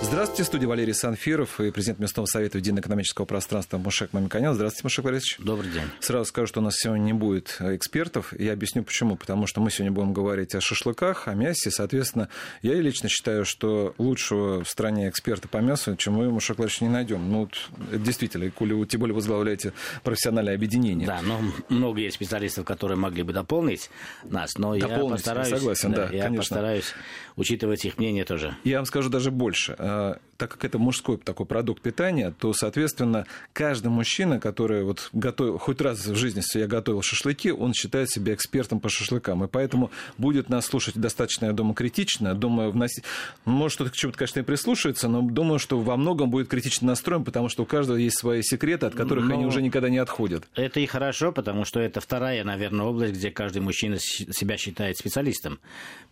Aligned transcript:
Здравствуйте, 0.00 0.44
студия 0.44 0.68
Валерий 0.68 0.94
Санфиров 0.94 1.60
и 1.60 1.72
президент 1.72 1.98
Местного 1.98 2.26
совета 2.26 2.58
Единоэкономического 2.58 3.24
пространства 3.24 3.78
Мушек 3.78 4.12
Мамиканян. 4.12 4.54
Здравствуйте, 4.54 4.84
Мушек 4.84 5.04
Валерьевич. 5.04 5.36
Добрый 5.40 5.70
день. 5.70 5.82
Сразу 6.00 6.26
скажу, 6.26 6.46
что 6.46 6.60
у 6.60 6.62
нас 6.62 6.76
сегодня 6.76 7.02
не 7.02 7.12
будет 7.12 7.56
экспертов. 7.60 8.32
Я 8.38 8.52
объясню 8.52 8.84
почему. 8.84 9.16
Потому 9.16 9.46
что 9.48 9.60
мы 9.60 9.70
сегодня 9.72 9.90
будем 9.90 10.12
говорить 10.12 10.54
о 10.54 10.60
шашлыках, 10.60 11.26
о 11.26 11.34
мясе. 11.34 11.70
Соответственно, 11.70 12.28
я 12.62 12.74
лично 12.74 13.08
считаю, 13.08 13.44
что 13.44 13.94
лучшего 13.98 14.62
в 14.62 14.68
стране 14.68 15.08
эксперта 15.08 15.48
по 15.48 15.58
мясу, 15.58 15.96
чем 15.96 16.14
мы, 16.14 16.30
Мушек 16.30 16.58
Валерьевич, 16.58 16.80
не 16.80 16.88
найдем. 16.88 17.30
Ну, 17.30 17.40
вот, 17.40 17.70
действительно, 17.92 18.50
коли 18.52 18.74
вы 18.74 18.86
тем 18.86 19.00
более 19.00 19.14
возглавляете 19.14 19.72
профессиональное 20.04 20.54
объединение. 20.54 21.08
Да, 21.08 21.20
но 21.22 21.40
много 21.68 22.00
есть 22.00 22.14
специалистов, 22.14 22.64
которые 22.64 22.96
могли 22.96 23.24
бы 23.24 23.32
дополнить 23.32 23.90
нас, 24.22 24.56
но 24.58 24.78
дополнить, 24.78 25.00
я 25.00 25.08
постараюсь, 25.08 25.48
согласен, 25.48 25.92
да, 25.92 26.06
да 26.06 26.14
я 26.14 26.22
конечно. 26.22 26.42
постараюсь 26.42 26.94
учитывать 27.36 27.84
их 27.84 27.98
мнение 27.98 28.24
тоже. 28.24 28.56
Я 28.64 28.76
вам 28.76 28.86
скажу 28.86 29.10
даже 29.10 29.30
больше 29.30 29.76
а, 29.88 30.18
так 30.38 30.52
как 30.52 30.64
это 30.64 30.78
мужской 30.78 31.18
такой 31.18 31.46
продукт 31.46 31.82
питания, 31.82 32.32
то, 32.38 32.52
соответственно, 32.52 33.26
каждый 33.52 33.88
мужчина, 33.88 34.38
который 34.38 34.84
вот 34.84 35.10
готовил, 35.12 35.58
хоть 35.58 35.80
раз 35.80 36.06
в 36.06 36.14
жизни 36.14 36.42
я 36.54 36.68
готовил 36.68 37.02
шашлыки, 37.02 37.50
он 37.50 37.74
считает 37.74 38.08
себя 38.08 38.34
экспертом 38.34 38.78
по 38.78 38.88
шашлыкам. 38.88 39.44
И 39.44 39.48
поэтому 39.48 39.90
будет 40.16 40.48
нас 40.48 40.66
слушать 40.66 40.94
достаточно, 40.96 41.46
я 41.46 41.52
думаю, 41.52 41.74
критично. 41.74 42.34
Думаю, 42.34 42.70
вносить... 42.70 43.02
Может, 43.44 43.76
кто-то 43.76 43.90
к 43.90 43.96
чему-то, 43.96 44.18
конечно, 44.18 44.40
и 44.40 44.42
прислушается, 44.44 45.08
но 45.08 45.22
думаю, 45.22 45.58
что 45.58 45.80
во 45.80 45.96
многом 45.96 46.30
будет 46.30 46.48
критично 46.48 46.86
настроен, 46.86 47.24
потому 47.24 47.48
что 47.48 47.64
у 47.64 47.66
каждого 47.66 47.96
есть 47.96 48.18
свои 48.18 48.42
секреты, 48.42 48.86
от 48.86 48.94
которых 48.94 49.26
но... 49.26 49.34
они 49.34 49.44
уже 49.44 49.60
никогда 49.60 49.88
не 49.88 49.98
отходят. 49.98 50.48
Это 50.54 50.78
и 50.78 50.86
хорошо, 50.86 51.32
потому 51.32 51.64
что 51.64 51.80
это 51.80 52.00
вторая, 52.00 52.44
наверное, 52.44 52.86
область, 52.86 53.14
где 53.14 53.32
каждый 53.32 53.60
мужчина 53.60 53.98
себя 53.98 54.56
считает 54.56 54.96
специалистом. 54.98 55.58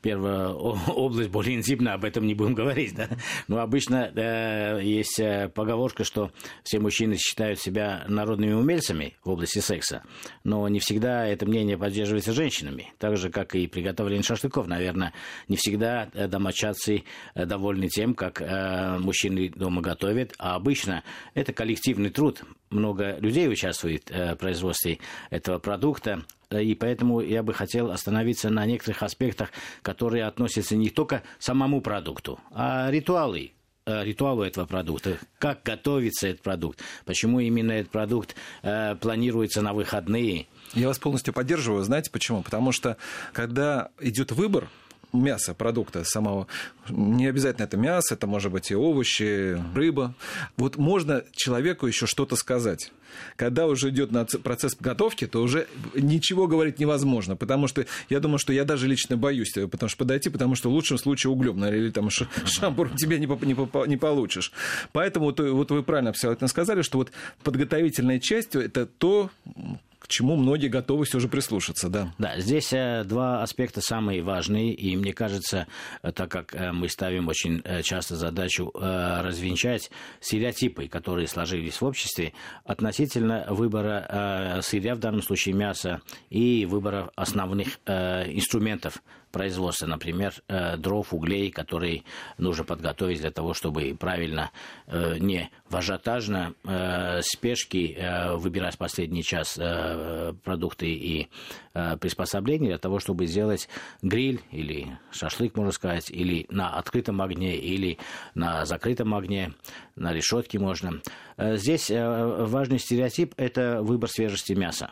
Первая 0.02 0.49
область 0.49 1.30
более 1.30 1.57
интимная, 1.57 1.95
об 1.95 2.05
этом 2.05 2.27
не 2.27 2.35
будем 2.35 2.55
говорить, 2.55 2.95
да. 2.96 3.09
Но 3.46 3.61
обычно 3.61 4.11
э, 4.16 4.80
есть 4.82 5.18
э, 5.20 5.48
поговорка, 5.48 6.04
что 6.04 6.30
все 6.62 6.78
мужчины 6.78 7.16
считают 7.16 7.60
себя 7.60 8.04
народными 8.09 8.52
умельцами 8.52 9.16
в 9.24 9.30
области 9.30 9.59
секса, 9.59 10.02
но 10.45 10.66
не 10.68 10.80
всегда 10.80 11.26
это 11.26 11.46
мнение 11.46 11.78
поддерживается 11.78 12.32
женщинами. 12.32 12.92
Так 12.98 13.16
же, 13.16 13.30
как 13.30 13.54
и 13.54 13.66
приготовление 13.66 14.22
шашлыков. 14.22 14.66
Наверное, 14.66 15.12
не 15.48 15.56
всегда 15.56 16.09
э, 16.12 16.28
домочадцы 16.28 17.04
довольны 17.34 17.88
тем, 17.88 18.14
как 18.14 18.40
мужчины 19.00 19.50
дома 19.50 19.82
готовят, 19.82 20.34
а 20.38 20.54
обычно 20.54 21.02
это 21.34 21.52
коллективный 21.52 22.10
труд. 22.10 22.42
Много 22.70 23.16
людей 23.18 23.48
участвует 23.48 24.10
в 24.10 24.37
производстве 24.37 24.98
этого 25.30 25.59
продукта, 25.59 26.24
и 26.50 26.74
поэтому 26.74 27.20
я 27.20 27.42
бы 27.42 27.52
хотел 27.52 27.90
остановиться 27.90 28.50
на 28.50 28.66
некоторых 28.66 29.02
аспектах, 29.02 29.50
которые 29.82 30.24
относятся 30.24 30.76
не 30.76 30.90
только 30.90 31.20
к 31.20 31.22
самому 31.38 31.80
продукту, 31.80 32.38
а 32.50 32.90
ритуалы, 32.90 33.52
Э, 33.88 34.02
ритуалу 34.02 34.42
этого 34.42 34.66
продукта, 34.66 35.16
как 35.38 35.62
готовится 35.62 36.26
этот 36.26 36.42
продукт, 36.42 36.82
почему 37.04 37.38
именно 37.38 37.70
этот 37.70 37.93
продукт 37.93 38.34
э, 38.65 38.96
планируется 38.96 39.62
на 39.62 39.74
выходные. 39.74 40.48
Я 40.74 40.88
вас 40.88 40.98
полностью 40.98 41.32
поддерживаю. 41.32 41.84
Знаете 41.84 42.10
почему? 42.10 42.43
Потому 42.43 42.73
что 42.73 42.96
когда 43.32 43.90
идет 44.01 44.32
выбор 44.32 44.68
мяса, 45.22 45.54
продукта 45.54 46.04
самого. 46.04 46.46
Не 46.88 47.26
обязательно 47.26 47.64
это 47.64 47.76
мясо, 47.76 48.14
это 48.14 48.26
может 48.26 48.52
быть 48.52 48.70
и 48.70 48.74
овощи, 48.74 49.60
рыба. 49.74 50.14
Вот 50.56 50.76
можно 50.76 51.24
человеку 51.32 51.86
еще 51.86 52.06
что-то 52.06 52.36
сказать. 52.36 52.92
Когда 53.37 53.66
уже 53.66 53.90
идет 53.90 54.10
процесс 54.42 54.76
готовки, 54.78 55.26
то 55.26 55.42
уже 55.42 55.66
ничего 55.94 56.46
говорить 56.46 56.78
невозможно, 56.78 57.37
потому 57.37 57.66
что 57.66 57.87
я 58.09 58.20
думаю, 58.20 58.38
что 58.38 58.52
я 58.52 58.64
даже 58.64 58.87
лично 58.87 59.16
боюсь 59.16 59.52
потому 59.52 59.88
что 59.88 59.98
подойти, 59.98 60.28
потому 60.28 60.54
что 60.54 60.70
в 60.70 60.72
лучшем 60.72 60.98
случае 60.98 61.30
углем, 61.30 61.64
или 61.64 61.90
там 61.90 62.10
шампур 62.44 62.90
тебе 62.90 63.18
не, 63.18 63.26
не, 63.26 63.88
не 63.88 63.96
получишь. 63.96 64.53
Поэтому 64.93 65.26
вот, 65.26 65.41
вот 65.41 65.71
вы 65.71 65.82
правильно 65.82 66.10
абсолютно 66.10 66.49
сказали, 66.49 66.82
что 66.82 66.99
вот 66.99 67.12
подготовительная 67.43 68.19
часть 68.19 68.55
это 68.55 68.87
то, 68.87 69.31
к 70.06 70.09
чему 70.09 70.37
многие 70.37 70.69
готовы 70.69 71.05
все 71.05 71.19
же 71.19 71.27
прислушаться, 71.27 71.89
да. 71.89 72.15
Да, 72.19 72.39
здесь 72.39 72.72
э, 72.72 73.03
два 73.05 73.43
аспекта 73.43 73.81
самые 73.81 74.22
важные, 74.22 74.72
и 74.72 74.97
мне 74.97 75.12
кажется, 75.12 75.67
э, 76.03 76.12
так 76.12 76.31
как 76.31 76.55
э, 76.55 76.71
мы 76.71 76.89
ставим 76.89 77.27
очень 77.27 77.62
часто 77.83 78.15
задачу 78.15 78.71
развенчать 78.75 79.91
стереотипы, 80.21 80.87
которые 80.87 81.27
сложились 81.27 81.81
в 81.81 81.84
обществе 81.84 82.33
относительно 82.65 83.47
выбора 83.49 84.61
сырья, 84.62 84.94
в 84.94 84.99
данном 84.99 85.22
случае 85.22 85.55
мяса, 85.55 86.00
и 86.31 86.67
выбора 86.67 87.11
основных 87.17 87.78
инструментов 87.87 89.03
производства, 89.31 89.87
например, 89.87 90.32
э, 90.48 90.76
дров, 90.76 91.12
углей, 91.12 91.50
которые 91.50 92.04
нужно 92.38 92.64
подготовить 92.64 93.20
для 93.20 93.31
того, 93.31 93.54
чтобы 93.54 93.97
правильно, 93.98 94.50
э, 94.87 95.19
не 95.19 95.50
в 95.69 95.76
ажиотажно, 95.76 96.54
э, 96.64 97.20
спешки 97.22 97.97
выбирать 98.37 98.75
в 98.75 98.78
последний 98.78 99.22
час 99.22 99.59
продукты 100.44 100.87
и 100.87 101.28
приспособления 102.00 102.69
для 102.69 102.78
того, 102.78 103.00
чтобы 103.00 103.26
сделать 103.26 103.69
гриль 104.03 104.41
или 104.50 104.98
шашлык, 105.10 105.56
можно 105.56 105.72
сказать, 105.72 106.10
или 106.10 106.47
на 106.50 106.76
открытом 106.76 107.20
огне, 107.20 107.56
или 107.56 107.98
на 108.34 108.64
закрытом 108.64 109.14
огне, 109.14 109.53
на 109.97 110.12
решетке 110.12 110.58
можно. 110.58 111.00
Здесь 111.38 111.91
важный 111.91 112.78
стереотип– 112.78 113.34
это 113.37 113.82
выбор 113.82 114.08
свежести 114.08 114.53
мяса. 114.53 114.91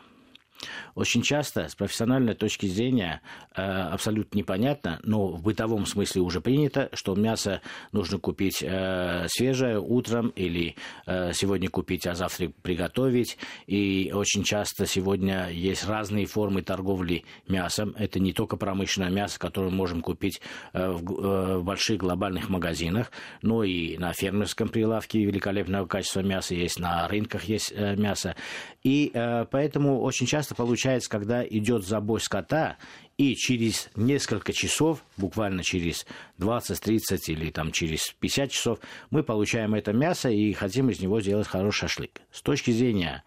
Очень 0.95 1.23
часто 1.23 1.67
с 1.67 1.75
профессиональной 1.75 2.35
точки 2.35 2.67
зрения 2.67 3.21
э, 3.53 3.61
абсолютно 3.61 4.37
непонятно, 4.37 4.99
но 5.03 5.27
в 5.27 5.43
бытовом 5.43 5.85
смысле 5.85 6.21
уже 6.21 6.39
принято, 6.39 6.89
что 6.93 7.15
мясо 7.15 7.61
нужно 7.91 8.17
купить 8.17 8.63
э, 8.63 9.25
свежее 9.27 9.81
утром 9.81 10.29
или 10.29 10.75
э, 11.05 11.33
сегодня 11.33 11.69
купить, 11.69 12.07
а 12.07 12.15
завтра 12.15 12.49
приготовить. 12.61 13.37
И 13.67 14.13
очень 14.15 14.43
часто 14.43 14.85
сегодня 14.85 15.49
есть 15.49 15.85
разные 15.85 16.25
формы 16.27 16.61
торговли 16.61 17.25
мясом. 17.49 17.93
Это 17.97 18.21
не 18.21 18.31
только 18.31 18.55
промышленное 18.55 19.09
мясо, 19.09 19.37
которое 19.37 19.71
мы 19.71 19.75
можем 19.75 20.01
купить 20.01 20.39
в, 20.73 21.61
больших 21.61 21.97
глобальных 21.97 22.47
магазинах, 22.47 23.11
но 23.41 23.65
и 23.65 23.97
на 23.97 24.13
фермерском 24.13 24.69
прилавке 24.69 25.25
великолепного 25.25 25.87
качества 25.87 26.21
мяса 26.21 26.55
есть, 26.55 26.79
на 26.79 27.05
рынках 27.09 27.43
есть 27.43 27.73
мясо. 27.75 28.35
И 28.83 29.11
поэтому 29.51 30.01
очень 30.01 30.25
часто 30.25 30.55
получается, 30.55 30.84
когда 31.07 31.45
идет 31.45 31.85
забой 31.85 32.19
скота, 32.19 32.77
и 33.17 33.35
через 33.35 33.89
несколько 33.95 34.53
часов, 34.53 35.03
буквально 35.17 35.63
через 35.63 36.05
20, 36.37 36.79
30 36.79 37.29
или 37.29 37.49
там 37.49 37.71
через 37.71 38.13
50 38.19 38.51
часов, 38.51 38.79
мы 39.09 39.23
получаем 39.23 39.73
это 39.73 39.93
мясо 39.93 40.29
и 40.29 40.53
хотим 40.53 40.89
из 40.89 40.99
него 40.99 41.21
сделать 41.21 41.47
хороший 41.47 41.81
шашлык. 41.81 42.21
С 42.31 42.41
точки 42.41 42.71
зрения 42.71 43.23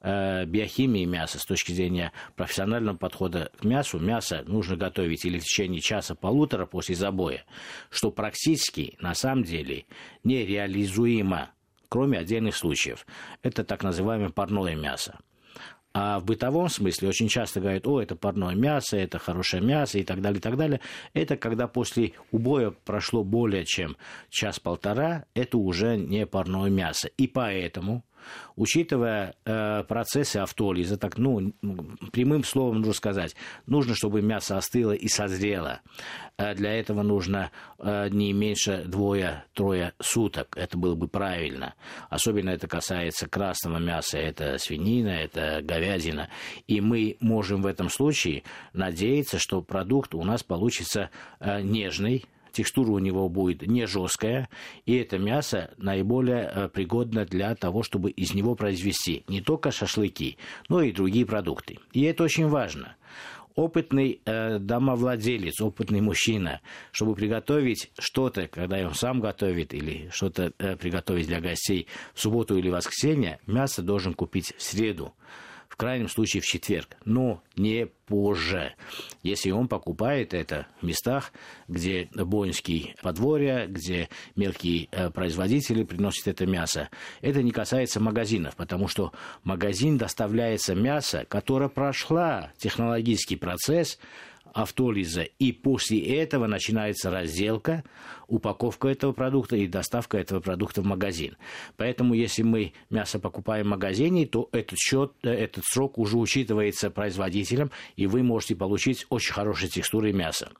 э, 0.00 0.46
биохимии 0.46 1.04
мяса, 1.04 1.38
с 1.38 1.44
точки 1.44 1.72
зрения 1.72 2.12
профессионального 2.34 2.96
подхода 2.96 3.50
к 3.58 3.64
мясу, 3.64 3.98
мясо 3.98 4.42
нужно 4.46 4.76
готовить 4.76 5.24
или 5.26 5.38
в 5.38 5.44
течение 5.44 5.80
часа-полутора 5.80 6.64
после 6.64 6.94
забоя, 6.94 7.44
что 7.90 8.10
практически 8.10 8.96
на 9.00 9.14
самом 9.14 9.44
деле 9.44 9.84
нереализуемо 10.24 11.50
кроме 11.88 12.18
отдельных 12.18 12.56
случаев. 12.56 13.06
Это 13.42 13.64
так 13.64 13.82
называемое 13.82 14.30
парное 14.30 14.74
мясо. 14.74 15.18
А 15.98 16.20
в 16.20 16.26
бытовом 16.26 16.68
смысле 16.68 17.08
очень 17.08 17.26
часто 17.26 17.58
говорят, 17.58 17.86
о, 17.86 18.02
это 18.02 18.16
парное 18.16 18.54
мясо, 18.54 18.98
это 18.98 19.18
хорошее 19.18 19.62
мясо 19.62 19.98
и 19.98 20.02
так 20.02 20.20
далее, 20.20 20.40
и 20.40 20.42
так 20.42 20.58
далее. 20.58 20.80
Это 21.14 21.38
когда 21.38 21.68
после 21.68 22.12
убоя 22.32 22.70
прошло 22.70 23.24
более 23.24 23.64
чем 23.64 23.96
час-полтора, 24.28 25.24
это 25.32 25.56
уже 25.56 25.96
не 25.96 26.26
парное 26.26 26.68
мясо. 26.68 27.08
И 27.16 27.26
поэтому 27.26 28.04
учитывая 28.56 29.34
э, 29.44 29.84
процессы 29.84 30.38
автолиза, 30.38 30.96
так, 30.96 31.18
ну, 31.18 31.52
прямым 32.12 32.44
словом 32.44 32.76
нужно 32.76 32.92
сказать, 32.92 33.36
нужно, 33.66 33.94
чтобы 33.94 34.22
мясо 34.22 34.56
остыло 34.56 34.92
и 34.92 35.08
созрело. 35.08 35.80
Э, 36.38 36.54
для 36.54 36.72
этого 36.78 37.02
нужно 37.02 37.50
э, 37.78 38.08
не 38.10 38.32
меньше 38.32 38.84
двое-трое 38.86 39.92
суток. 40.00 40.56
Это 40.56 40.76
было 40.76 40.94
бы 40.94 41.08
правильно. 41.08 41.74
Особенно 42.10 42.50
это 42.50 42.68
касается 42.68 43.28
красного 43.28 43.78
мяса. 43.78 44.18
Это 44.18 44.58
свинина, 44.58 45.10
это 45.10 45.60
говядина. 45.62 46.28
И 46.66 46.80
мы 46.80 47.16
можем 47.20 47.62
в 47.62 47.66
этом 47.66 47.88
случае 47.88 48.42
надеяться, 48.72 49.38
что 49.38 49.62
продукт 49.62 50.14
у 50.14 50.22
нас 50.22 50.42
получится 50.42 51.10
э, 51.40 51.60
нежный, 51.62 52.24
текстура 52.56 52.90
у 52.90 52.98
него 52.98 53.28
будет 53.28 53.62
не 53.66 53.86
жесткая, 53.86 54.48
и 54.84 54.96
это 54.96 55.18
мясо 55.18 55.70
наиболее 55.76 56.50
э, 56.52 56.68
пригодно 56.68 57.24
для 57.24 57.54
того, 57.54 57.82
чтобы 57.82 58.10
из 58.10 58.34
него 58.34 58.54
произвести 58.54 59.24
не 59.28 59.40
только 59.40 59.70
шашлыки, 59.70 60.38
но 60.68 60.82
и 60.82 60.92
другие 60.92 61.26
продукты. 61.26 61.78
И 61.92 62.02
это 62.02 62.24
очень 62.24 62.48
важно 62.48 62.96
опытный 63.54 64.20
э, 64.24 64.58
домовладелец, 64.58 65.60
опытный 65.60 66.02
мужчина, 66.02 66.60
чтобы 66.92 67.14
приготовить 67.14 67.90
что-то, 67.98 68.48
когда 68.48 68.86
он 68.86 68.94
сам 68.94 69.20
готовит, 69.20 69.74
или 69.74 70.08
что-то 70.12 70.52
э, 70.58 70.76
приготовить 70.76 71.26
для 71.26 71.40
гостей 71.40 71.86
в 72.14 72.20
субботу 72.20 72.56
или 72.56 72.68
воскресенье, 72.68 73.40
мясо 73.46 73.82
должен 73.82 74.14
купить 74.14 74.54
в 74.56 74.62
среду 74.62 75.14
в 75.76 75.78
крайнем 75.78 76.08
случае 76.08 76.40
в 76.40 76.46
четверг, 76.46 76.96
но 77.04 77.42
не 77.54 77.84
позже. 78.06 78.72
Если 79.22 79.50
он 79.50 79.68
покупает 79.68 80.32
это 80.32 80.66
в 80.80 80.86
местах, 80.86 81.34
где 81.68 82.08
воинские 82.14 82.94
подворья, 83.02 83.66
где 83.66 84.08
мелкие 84.36 84.88
э, 84.90 85.10
производители 85.10 85.84
приносят 85.84 86.28
это 86.28 86.46
мясо. 86.46 86.88
Это 87.20 87.42
не 87.42 87.50
касается 87.50 88.00
магазинов, 88.00 88.56
потому 88.56 88.88
что 88.88 89.12
магазин 89.44 89.98
доставляется 89.98 90.74
мясо, 90.74 91.26
которое 91.28 91.68
прошла 91.68 92.52
технологический 92.56 93.36
процесс 93.36 93.98
автолиза, 94.56 95.22
и 95.22 95.52
после 95.52 96.00
этого 96.00 96.46
начинается 96.46 97.10
разделка, 97.10 97.84
упаковка 98.26 98.88
этого 98.88 99.12
продукта 99.12 99.56
и 99.56 99.66
доставка 99.66 100.16
этого 100.16 100.40
продукта 100.40 100.80
в 100.80 100.86
магазин. 100.86 101.36
Поэтому, 101.76 102.14
если 102.14 102.42
мы 102.42 102.72
мясо 102.88 103.18
покупаем 103.18 103.66
в 103.66 103.70
магазине, 103.70 104.26
то 104.26 104.48
этот, 104.52 104.78
счет, 104.78 105.12
э, 105.22 105.28
этот 105.28 105.64
срок 105.64 105.98
уже 105.98 106.16
учитывается 106.16 106.90
производителем, 106.90 107.70
и 107.96 108.06
вы 108.06 108.22
можете 108.22 108.56
получить 108.56 109.06
очень 109.10 109.34
хорошие 109.34 109.68
текстуры 109.68 110.12
мяса. 110.12 110.50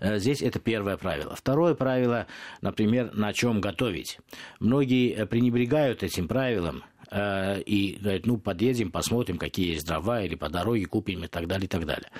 Э, 0.00 0.18
здесь 0.18 0.42
это 0.42 0.58
первое 0.58 0.96
правило. 0.96 1.34
Второе 1.34 1.74
правило, 1.74 2.26
например, 2.60 3.12
на 3.14 3.32
чем 3.32 3.60
готовить. 3.60 4.18
Многие 4.60 5.12
э, 5.12 5.26
пренебрегают 5.26 6.02
этим 6.02 6.28
правилом, 6.28 6.84
Э, 7.10 7.60
и 7.60 7.98
говорит, 8.00 8.26
ну, 8.26 8.38
подъедем, 8.38 8.90
посмотрим, 8.90 9.38
какие 9.38 9.74
есть 9.74 9.86
дрова, 9.86 10.22
или 10.22 10.34
по 10.34 10.48
дороге 10.48 10.86
купим 10.86 11.22
и 11.22 11.28
так 11.28 11.46
далее, 11.46 11.66
и 11.66 11.68
так 11.68 11.86
далее. 11.86 12.10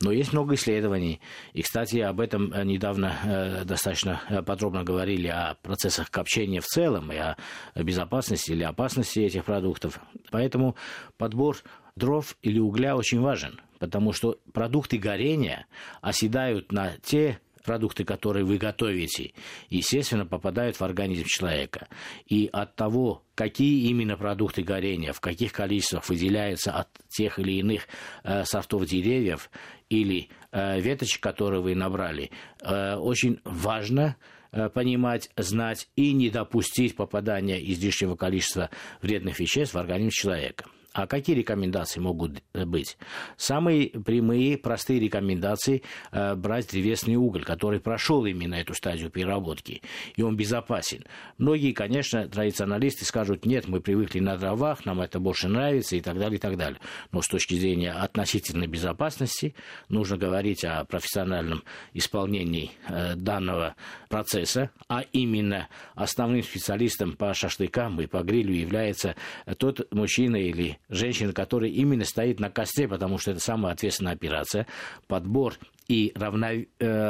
Но 0.00 0.12
есть 0.12 0.32
много 0.32 0.54
исследований, 0.54 1.20
и, 1.54 1.62
кстати, 1.62 1.96
об 1.96 2.20
этом 2.20 2.52
недавно 2.64 3.64
достаточно 3.64 4.20
подробно 4.46 4.84
говорили 4.84 5.28
о 5.28 5.56
процессах 5.62 6.10
копчения 6.10 6.60
в 6.60 6.66
целом, 6.66 7.10
и 7.10 7.16
о 7.16 7.36
безопасности 7.74 8.52
или 8.52 8.62
опасности 8.62 9.20
этих 9.20 9.44
продуктов. 9.44 9.98
Поэтому 10.30 10.76
подбор 11.16 11.56
дров 11.96 12.36
или 12.42 12.58
угля 12.58 12.96
очень 12.96 13.20
важен, 13.20 13.60
потому 13.86 14.12
что 14.12 14.38
продукты 14.52 14.98
горения 14.98 15.66
оседают 16.00 16.72
на 16.72 16.96
те 17.02 17.38
продукты, 17.64 18.04
которые 18.04 18.44
вы 18.44 18.58
готовите, 18.58 19.32
естественно, 19.70 20.26
попадают 20.26 20.76
в 20.76 20.82
организм 20.82 21.24
человека. 21.26 21.88
И 22.26 22.48
от 22.52 22.76
того, 22.76 23.24
какие 23.34 23.88
именно 23.88 24.16
продукты 24.16 24.62
горения, 24.62 25.12
в 25.12 25.20
каких 25.20 25.52
количествах 25.52 26.08
выделяются 26.08 26.72
от 26.72 26.88
тех 27.08 27.38
или 27.38 27.52
иных 27.52 27.88
э, 28.22 28.44
сортов 28.44 28.86
деревьев 28.86 29.50
или 29.88 30.28
э, 30.52 30.80
веточек, 30.80 31.22
которые 31.22 31.62
вы 31.62 31.74
набрали, 31.74 32.30
э, 32.62 32.96
очень 32.96 33.40
важно 33.44 34.16
э, 34.52 34.68
понимать, 34.68 35.30
знать 35.36 35.88
и 35.96 36.12
не 36.12 36.30
допустить 36.30 36.94
попадания 36.94 37.58
излишнего 37.72 38.14
количества 38.14 38.70
вредных 39.00 39.40
веществ 39.40 39.74
в 39.74 39.78
организм 39.78 40.10
человека. 40.10 40.66
А 40.94 41.08
какие 41.08 41.34
рекомендации 41.34 41.98
могут 41.98 42.40
э, 42.52 42.64
быть? 42.64 42.96
Самые 43.36 43.88
прямые, 43.88 44.56
простые 44.56 45.00
рекомендации 45.00 45.82
э, 46.12 46.36
брать 46.36 46.70
древесный 46.70 47.16
уголь, 47.16 47.44
который 47.44 47.80
прошел 47.80 48.24
именно 48.24 48.54
эту 48.54 48.74
стадию 48.74 49.10
переработки, 49.10 49.82
и 50.14 50.22
он 50.22 50.36
безопасен. 50.36 51.02
Многие, 51.36 51.72
конечно, 51.72 52.28
традиционалисты 52.28 53.04
скажут, 53.04 53.44
нет, 53.44 53.66
мы 53.66 53.80
привыкли 53.80 54.20
на 54.20 54.36
дровах, 54.36 54.86
нам 54.86 55.00
это 55.00 55.18
больше 55.18 55.48
нравится 55.48 55.96
и 55.96 56.00
так 56.00 56.16
далее, 56.16 56.36
и 56.36 56.40
так 56.40 56.56
далее. 56.56 56.78
Но 57.10 57.22
с 57.22 57.26
точки 57.26 57.54
зрения 57.54 57.90
относительной 57.90 58.68
безопасности 58.68 59.56
нужно 59.88 60.16
говорить 60.16 60.64
о 60.64 60.84
профессиональном 60.84 61.64
исполнении 61.92 62.70
э, 62.88 63.16
данного 63.16 63.74
процесса, 64.08 64.70
а 64.86 65.00
именно 65.10 65.66
основным 65.96 66.44
специалистом 66.44 67.16
по 67.16 67.34
шашлыкам 67.34 68.00
и 68.00 68.06
по 68.06 68.22
грилю 68.22 68.54
является 68.54 69.16
тот 69.58 69.92
мужчина 69.92 70.36
или 70.36 70.78
женщина, 70.88 71.32
которая 71.32 71.70
именно 71.70 72.04
стоит 72.04 72.40
на 72.40 72.50
костре, 72.50 72.88
потому 72.88 73.18
что 73.18 73.32
это 73.32 73.40
самая 73.40 73.72
ответственная 73.72 74.12
операция, 74.12 74.66
подбор 75.06 75.54
и 75.88 76.12
равно, 76.14 76.48
э, 76.48 76.64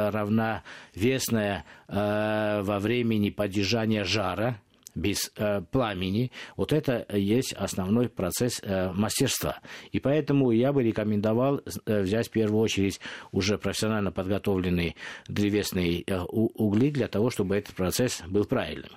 равновесная 0.09 1.65
э, 1.87 2.61
во 2.61 2.79
времени 2.79 3.29
поддержания 3.29 4.03
жара, 4.03 4.59
без 4.95 5.31
э, 5.35 5.61
пламени, 5.71 6.31
вот 6.55 6.71
это 6.73 7.05
есть 7.15 7.53
основной 7.53 8.09
процесс 8.09 8.61
э, 8.63 8.91
мастерства. 8.93 9.59
И 9.91 9.99
поэтому 9.99 10.51
я 10.51 10.71
бы 10.71 10.83
рекомендовал 10.83 11.61
э, 11.85 12.01
взять 12.01 12.29
в 12.29 12.31
первую 12.31 12.61
очередь 12.61 12.99
уже 13.31 13.57
профессионально 13.57 14.11
подготовленные 14.11 14.95
древесные 15.27 16.03
э, 16.07 16.19
угли 16.21 16.89
для 16.89 17.07
того, 17.09 17.29
чтобы 17.29 17.57
этот 17.57 17.75
процесс 17.75 18.23
был 18.27 18.45
правильным. 18.45 18.91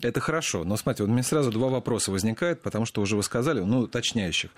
Это 0.00 0.20
хорошо. 0.20 0.64
Но 0.64 0.76
смотрите, 0.76 1.04
вот 1.04 1.10
у 1.10 1.12
меня 1.12 1.22
сразу 1.22 1.50
два 1.50 1.68
вопроса 1.68 2.10
возникают, 2.10 2.60
потому 2.62 2.86
что 2.86 3.00
уже 3.00 3.16
вы 3.16 3.22
сказали, 3.22 3.60
ну, 3.60 3.80
уточняющих. 3.80 4.50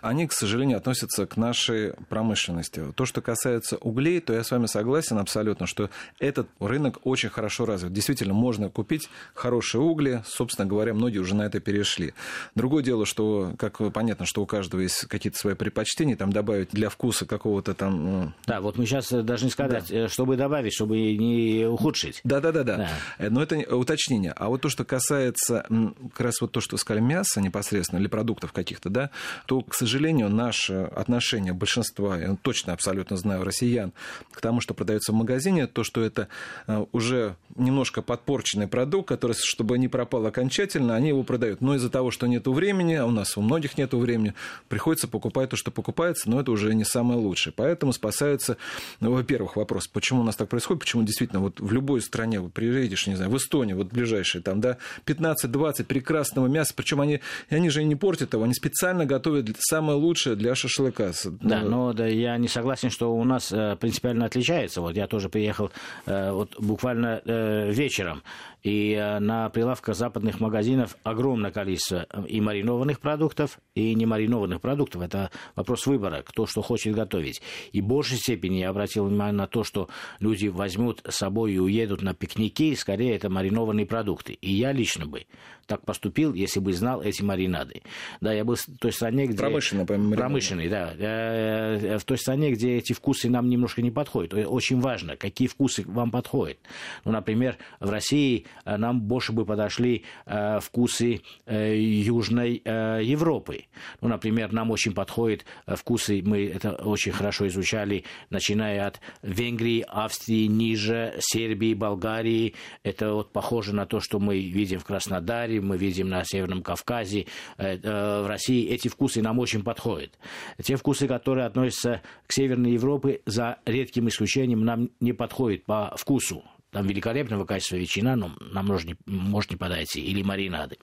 Они, 0.00 0.26
к 0.26 0.32
сожалению, 0.32 0.78
относятся 0.78 1.26
к 1.26 1.36
нашей 1.36 1.94
промышленности. 2.08 2.92
То, 2.94 3.06
что 3.06 3.20
касается 3.20 3.76
углей, 3.76 4.20
то 4.20 4.32
я 4.32 4.44
с 4.44 4.50
вами 4.50 4.66
согласен 4.66 5.18
абсолютно, 5.18 5.66
что 5.66 5.90
этот 6.18 6.48
рынок 6.60 6.98
очень 7.04 7.28
хорошо 7.28 7.66
развит. 7.66 7.92
Действительно, 7.92 8.34
можно 8.34 8.68
купить 8.68 9.08
хорошие 9.34 9.80
угли. 9.80 10.22
Собственно 10.26 10.66
говоря, 10.66 10.94
многие 10.94 11.18
уже 11.18 11.34
на 11.34 11.42
это 11.42 11.60
перешли. 11.60 12.14
Другое 12.54 12.82
дело, 12.82 13.06
что, 13.06 13.54
как 13.58 13.78
понятно, 13.92 14.26
что 14.26 14.42
у 14.42 14.46
каждого 14.46 14.80
есть 14.80 15.06
какие-то 15.06 15.38
свои 15.38 15.54
предпочтения, 15.54 16.16
там 16.16 16.32
добавить 16.32 16.70
для 16.70 16.88
вкуса 16.88 17.26
какого-то 17.26 17.74
там... 17.74 18.04
Ну, 18.04 18.32
да, 18.46 18.60
вот 18.60 18.78
мы 18.78 18.86
сейчас 18.86 19.08
должны 19.10 19.50
сказать, 19.50 19.86
да. 19.88 19.96
Э, 19.96 20.08
чтобы 20.08 20.36
добавить, 20.36 20.74
чтобы 20.74 20.96
не 21.16 21.66
ухудшить. 21.66 22.20
Да-да-да. 22.24 22.62
да. 22.64 22.88
Э, 23.18 23.28
но 23.28 23.42
это 23.42 23.56
уточнение. 23.74 24.32
А 24.32 24.48
вот 24.48 24.60
то, 24.62 24.68
что 24.72 24.84
касается 24.84 25.64
как 26.10 26.20
раз 26.20 26.40
вот 26.40 26.50
то, 26.50 26.60
что 26.60 26.76
сказали, 26.76 27.02
мяса 27.02 27.40
непосредственно 27.40 28.00
или 28.00 28.08
продуктов 28.08 28.52
каких-то, 28.52 28.90
да, 28.90 29.10
то, 29.46 29.60
к 29.60 29.74
сожалению, 29.74 30.28
наше 30.28 30.90
отношение 30.96 31.52
большинства, 31.52 32.18
я 32.18 32.36
точно 32.42 32.72
абсолютно 32.72 33.16
знаю, 33.16 33.44
россиян 33.44 33.92
к 34.32 34.40
тому, 34.40 34.60
что 34.60 34.74
продается 34.74 35.12
в 35.12 35.14
магазине, 35.14 35.66
то, 35.66 35.84
что 35.84 36.02
это 36.02 36.28
э, 36.66 36.84
уже 36.92 37.36
немножко 37.56 38.02
подпорченный 38.02 38.66
продукт, 38.66 39.08
который, 39.08 39.36
чтобы 39.38 39.78
не 39.78 39.88
пропал 39.88 40.26
окончательно, 40.26 40.94
они 40.94 41.08
его 41.08 41.22
продают. 41.22 41.60
Но 41.60 41.74
из-за 41.74 41.90
того, 41.90 42.10
что 42.10 42.26
нет 42.26 42.46
времени, 42.46 42.94
а 42.94 43.06
у 43.06 43.10
нас 43.10 43.36
у 43.36 43.42
многих 43.42 43.76
нет 43.78 43.92
времени, 43.92 44.34
приходится 44.68 45.06
покупать 45.06 45.50
то, 45.50 45.56
что 45.56 45.70
покупается, 45.70 46.30
но 46.30 46.40
это 46.40 46.50
уже 46.50 46.74
не 46.74 46.84
самое 46.84 47.18
лучшее. 47.18 47.52
Поэтому 47.54 47.92
спасаются, 47.92 48.56
ну, 49.00 49.12
во-первых, 49.12 49.56
вопрос, 49.56 49.86
почему 49.86 50.22
у 50.22 50.24
нас 50.24 50.36
так 50.36 50.48
происходит, 50.48 50.80
почему 50.80 51.02
действительно 51.02 51.40
вот 51.40 51.60
в 51.60 51.72
любой 51.72 52.00
стране, 52.00 52.40
вы 52.40 52.48
приедешь, 52.48 53.06
не 53.06 53.16
знаю, 53.16 53.30
в 53.30 53.36
Эстонию, 53.36 53.76
вот 53.76 53.88
ближайшие 53.88 54.42
там, 54.42 54.60
да, 54.62 54.78
15-20 55.06 55.84
прекрасного 55.84 56.46
мяса, 56.46 56.72
причем 56.74 57.00
они, 57.00 57.20
они 57.50 57.68
же 57.68 57.84
не 57.84 57.96
портят 57.96 58.32
его, 58.32 58.44
они 58.44 58.54
специально 58.54 59.04
готовят 59.04 59.50
самое 59.58 59.98
лучшее 59.98 60.36
для 60.36 60.54
шашлыка. 60.54 61.12
Да, 61.24 61.60
ну, 61.60 61.68
но 61.68 61.92
да, 61.92 62.06
я 62.06 62.38
не 62.38 62.48
согласен, 62.48 62.90
что 62.90 63.14
у 63.14 63.24
нас 63.24 63.52
э, 63.52 63.76
принципиально 63.76 64.26
отличается. 64.26 64.80
Вот 64.80 64.96
я 64.96 65.06
тоже 65.06 65.28
приехал 65.28 65.70
э, 66.06 66.30
вот 66.30 66.58
буквально 66.58 67.20
э, 67.24 67.70
вечером, 67.72 68.22
и 68.62 68.92
э, 68.92 69.18
на 69.18 69.48
прилавках 69.50 69.96
западных 69.96 70.40
магазинов 70.40 70.96
огромное 71.02 71.50
количество 71.50 72.06
э, 72.08 72.24
и 72.28 72.40
маринованных 72.40 73.00
продуктов, 73.00 73.58
и 73.74 73.94
не 73.94 74.06
маринованных 74.06 74.60
продуктов. 74.60 75.02
Это 75.02 75.30
вопрос 75.56 75.86
выбора, 75.86 76.22
кто 76.24 76.46
что 76.46 76.62
хочет 76.62 76.94
готовить. 76.94 77.42
И 77.72 77.80
в 77.80 77.86
большей 77.86 78.18
степени 78.18 78.58
я 78.58 78.70
обратил 78.70 79.06
внимание 79.06 79.36
на 79.36 79.46
то, 79.46 79.64
что 79.64 79.88
люди 80.20 80.46
возьмут 80.46 81.02
с 81.08 81.16
собой 81.16 81.52
и 81.52 81.58
уедут 81.58 82.02
на 82.02 82.14
пикники, 82.14 82.74
скорее 82.74 83.16
это 83.16 83.28
маринованные 83.28 83.86
продукты. 83.86 84.34
И 84.34 84.51
я 84.52 84.72
лично 84.72 85.06
бы 85.06 85.26
так 85.66 85.84
поступил, 85.86 86.34
если 86.34 86.58
бы 86.58 86.72
знал 86.72 87.02
эти 87.02 87.22
маринады. 87.22 87.82
Да, 88.20 88.32
я 88.32 88.44
был 88.44 88.56
в 88.56 88.64
той 88.80 88.92
стране, 88.92 89.26
где... 89.26 89.38
Промышленный, 89.38 89.86
Промышленный, 89.86 90.68
да. 90.68 90.92
Э, 90.98 91.98
в 91.98 92.04
той 92.04 92.18
стране, 92.18 92.50
где 92.50 92.76
эти 92.76 92.92
вкусы 92.92 93.30
нам 93.30 93.48
немножко 93.48 93.80
не 93.80 93.90
подходят. 93.90 94.34
Очень 94.34 94.80
важно, 94.80 95.16
какие 95.16 95.46
вкусы 95.46 95.84
вам 95.86 96.10
подходят. 96.10 96.58
Ну, 97.04 97.12
например, 97.12 97.56
в 97.78 97.88
России 97.90 98.46
Э, 98.64 98.76
нам 98.76 99.00
больше 99.00 99.32
бы 99.32 99.44
подошли 99.44 100.04
э, 100.26 100.60
вкусы 100.60 101.22
э, 101.46 101.76
Южной 101.76 102.62
Европы. 102.64 103.64
Ну, 104.00 104.08
например, 104.08 104.52
нам 104.52 104.70
очень 104.70 104.92
подходят 104.92 105.44
вкусы, 105.66 106.22
мы 106.24 106.46
это 106.46 106.72
очень 106.72 107.12
хорошо 107.12 107.46
изучали, 107.48 108.04
начиная 108.30 108.86
от 108.86 109.00
Венгрии, 109.22 109.84
Австрии, 109.88 110.46
ниже, 110.46 111.14
Сербии, 111.20 111.74
Болгарии. 111.74 112.54
Это 112.82 113.14
вот 113.14 113.32
похоже 113.32 113.74
на 113.74 113.86
то, 113.86 114.00
что 114.00 114.18
мы 114.18 114.31
видим 114.38 114.78
в 114.78 114.84
Краснодаре, 114.84 115.60
мы 115.60 115.76
видим 115.76 116.08
на 116.08 116.24
Северном 116.24 116.62
Кавказе, 116.62 117.26
в 117.58 118.28
России. 118.28 118.68
Эти 118.68 118.88
вкусы 118.88 119.22
нам 119.22 119.38
очень 119.38 119.62
подходят. 119.62 120.18
Те 120.62 120.76
вкусы, 120.76 121.06
которые 121.06 121.46
относятся 121.46 122.02
к 122.26 122.32
Северной 122.32 122.72
Европе, 122.72 123.20
за 123.26 123.58
редким 123.64 124.08
исключением, 124.08 124.64
нам 124.64 124.90
не 125.00 125.12
подходят 125.12 125.64
по 125.64 125.94
вкусу 125.96 126.44
Там 126.72 126.86
великолепного 126.86 127.44
качества 127.44 127.76
ветчина, 127.76 128.16
но 128.16 128.32
нам 128.40 128.66
может 128.66 128.86
не, 128.86 128.96
может 129.04 129.50
не 129.50 129.58
подойти. 129.58 130.00
Или 130.02 130.22
маринады. 130.22 130.78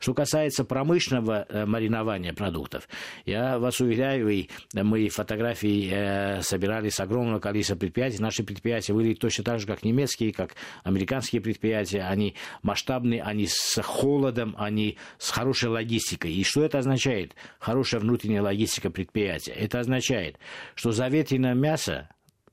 Что 0.00 0.14
касается 0.14 0.64
промышленного 0.64 1.44
э, 1.50 1.66
маринования 1.66 2.32
продуктов, 2.32 2.88
я 3.26 3.58
вас 3.58 3.78
уверяю, 3.80 4.30
и 4.30 4.48
мы 4.72 5.10
фотографии 5.10 5.90
э, 5.92 6.40
собирали 6.40 6.88
с 6.88 7.00
огромного 7.00 7.38
количества 7.38 7.76
предприятий. 7.76 8.18
Наши 8.18 8.44
предприятия 8.44 8.94
выглядят 8.94 9.20
точно 9.20 9.44
так 9.44 9.60
же, 9.60 9.66
как 9.66 9.84
немецкие, 9.84 10.32
как 10.32 10.54
американские 10.84 11.42
предприятия. 11.42 12.04
Они 12.04 12.34
масштабные, 12.62 13.22
они 13.22 13.46
с 13.46 13.82
холодом, 13.82 14.54
они 14.56 14.96
с 15.18 15.30
хорошей 15.30 15.68
логистикой. 15.68 16.32
И 16.32 16.44
что 16.44 16.64
это 16.64 16.78
означает? 16.78 17.34
Хорошая 17.58 18.00
внутренняя 18.00 18.40
логистика 18.40 18.88
предприятия. 18.88 19.52
Это 19.52 19.80
означает, 19.80 20.38
что 20.74 20.92
заветренное 20.92 21.52
мясо 21.52 22.08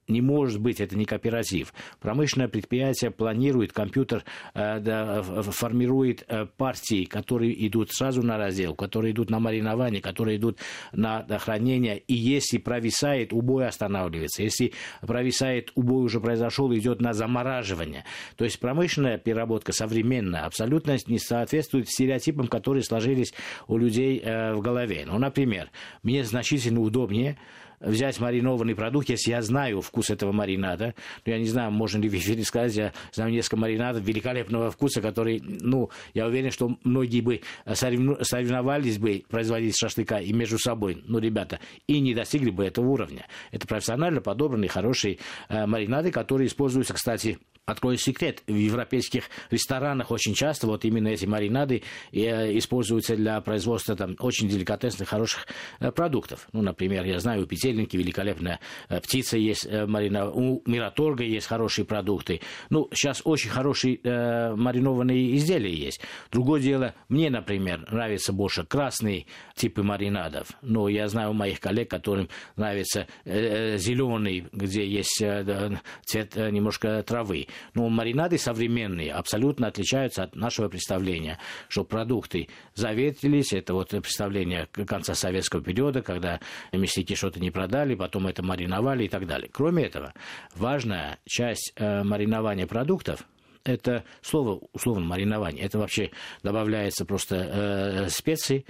не 0.08 0.22
может 0.22 0.60
быть, 0.60 0.82
это 0.82 0.98
не 0.98 1.06
кооператив. 1.06 1.74
Промышленное 2.00 2.48
предприятие 2.48 3.12
планирует, 3.12 3.74
компьютер 3.74 4.24
э, 4.54 4.80
да, 4.80 5.22
формирует 5.22 6.26
э, 6.28 6.46
партии, 6.46 7.06
которые 7.06 7.68
идут 7.68 7.92
сразу 7.92 8.22
на 8.22 8.38
раздел, 8.38 8.76
которые 8.76 9.14
идут 9.14 9.30
на 9.30 9.40
маринование, 9.40 10.02
которые 10.02 10.38
идут 10.38 10.60
на, 10.92 11.26
на 11.28 11.40
хранение. 11.40 12.00
И 12.00 12.14
если 12.14 12.58
провисает, 12.58 13.34
убой 13.34 13.68
останавливается. 13.68 14.44
Если 14.44 14.74
провисает, 15.02 15.72
убой 15.76 16.04
уже 16.04 16.20
произошел, 16.20 16.74
идет 16.74 17.02
на 17.02 17.14
замораживание. 17.14 18.04
То 18.36 18.46
есть 18.46 18.60
промышленная 18.60 19.18
переработка 19.18 19.72
современная 19.72 20.46
абсолютно 20.46 20.98
не 21.08 21.20
соответствует 21.20 21.90
стереотипам, 21.90 22.48
которые 22.48 22.84
сложились 22.84 23.34
у 23.68 23.78
людей 23.78 24.22
э, 24.24 24.54
в 24.54 24.62
голове. 24.62 25.04
Ну, 25.06 25.18
например, 25.18 25.70
мне 26.04 26.24
значительно 26.24 26.82
удобнее 26.82 27.38
взять 27.84 28.20
маринованный 28.20 28.76
продукт, 28.76 29.10
если 29.10 29.32
я 29.32 29.42
знаю 29.42 29.82
вкус 29.82 30.10
этого 30.10 30.32
маринада. 30.32 30.96
Ну, 31.26 31.34
я 31.34 31.40
не 31.40 31.48
знаю, 31.48 31.72
можно 31.72 32.00
ли 32.00 32.10
в 32.10 32.14
эфире 32.16 32.44
сказать, 32.44 32.76
я 32.76 32.94
знаю 33.12 33.32
несколько 33.32 33.58
маринадов 33.58 34.04
великолепного 34.04 34.72
вкуса, 34.72 35.02
который, 35.02 35.42
ну, 35.44 35.90
я 36.14 36.26
уверен, 36.28 36.52
что 36.52 36.78
многие 36.84 37.22
бы 37.22 37.42
соревновались 37.72 38.98
бы 38.98 39.24
производить 39.30 39.78
шашлыка 39.78 40.20
и 40.20 40.34
между 40.34 40.58
собой, 40.58 41.04
ну, 41.06 41.20
ребята, 41.20 41.60
и 41.88 42.00
не 42.00 42.14
достигли 42.14 42.50
бы 42.50 42.66
этого 42.66 42.88
уровня. 42.88 43.28
Это 43.52 43.68
профессионально 43.68 44.22
подобранные 44.22 44.70
хорошие 44.70 45.20
э, 45.50 45.66
маринады, 45.66 46.12
которые 46.12 46.48
используются, 46.48 46.94
кстати, 46.94 47.40
Открою 47.66 47.98
секрет, 47.98 48.44
в 48.46 48.54
европейских 48.54 49.30
ресторанах 49.50 50.12
очень 50.12 50.34
часто 50.34 50.68
вот 50.68 50.84
именно 50.84 51.08
эти 51.08 51.26
маринады 51.26 51.84
э, 52.12 52.58
используются 52.58 53.16
для 53.16 53.40
производства 53.40 53.96
там, 53.96 54.18
очень 54.20 54.50
деликатесных, 54.50 55.08
хороших 55.08 55.48
э, 55.80 55.90
продуктов. 55.94 56.50
Ну, 56.52 56.62
например, 56.62 57.06
я 57.06 57.20
знаю, 57.20 57.44
у 57.44 57.46
Петельники 57.74 57.98
великолепная 57.98 58.60
э, 58.90 59.00
птица 59.02 59.38
есть, 59.38 59.68
марина... 59.88 60.30
у 60.30 60.62
Мираторга 60.66 61.24
есть 61.24 61.48
хорошие 61.48 61.86
продукты. 61.86 62.42
Ну, 62.70 62.88
сейчас 62.94 63.22
очень 63.24 63.50
хорошие 63.50 64.00
э, 64.04 64.56
маринованные 64.56 65.36
изделия 65.38 65.74
есть. 65.74 66.02
Другое 66.32 66.62
дело, 66.62 66.94
мне, 67.10 67.30
например, 67.30 67.88
нравятся 67.92 68.32
больше 68.32 68.64
красные 68.64 69.26
типы 69.56 69.84
маринадов. 69.84 70.50
Но 70.62 70.88
я 70.88 71.08
знаю 71.08 71.32
у 71.32 71.34
моих 71.34 71.60
коллег, 71.60 71.90
которым 71.90 72.30
нравится 72.56 73.08
э, 73.26 73.78
зеленый, 73.78 74.46
где 74.52 74.86
есть 74.86 75.22
э, 75.22 75.80
цвет 76.06 76.38
э, 76.38 76.52
немножко 76.52 77.02
травы. 77.04 77.48
Но 77.74 77.90
маринады 77.90 78.38
современные 78.38 79.12
абсолютно 79.14 79.68
отличаются 79.68 80.24
от 80.24 80.36
нашего 80.36 80.70
представления, 80.70 81.40
что 81.70 81.84
продукты 81.84 82.50
заветрились, 82.76 83.54
это 83.54 83.74
вот 83.74 83.90
представление 83.90 84.68
конца 84.68 85.16
советского 85.16 85.62
периода, 85.62 86.02
когда 86.02 86.40
мясники 86.72 87.16
что-то 87.16 87.40
не 87.40 87.52
продали, 87.54 87.96
потом 87.96 88.28
это 88.28 88.44
мариновали 88.44 89.06
и 89.06 89.08
так 89.08 89.26
далее. 89.26 89.50
Кроме 89.52 89.86
этого, 89.86 90.14
важная 90.56 91.20
часть 91.26 91.72
э, 91.78 92.04
маринования 92.04 92.68
продуктов 92.68 93.26
это 93.64 94.04
слово, 94.22 94.60
условно, 94.74 95.06
маринование, 95.06 95.64
это 95.64 95.80
вообще 95.80 96.12
добавляется 96.44 97.06
просто 97.06 97.36
э, 97.36 98.10
специи, 98.10 98.66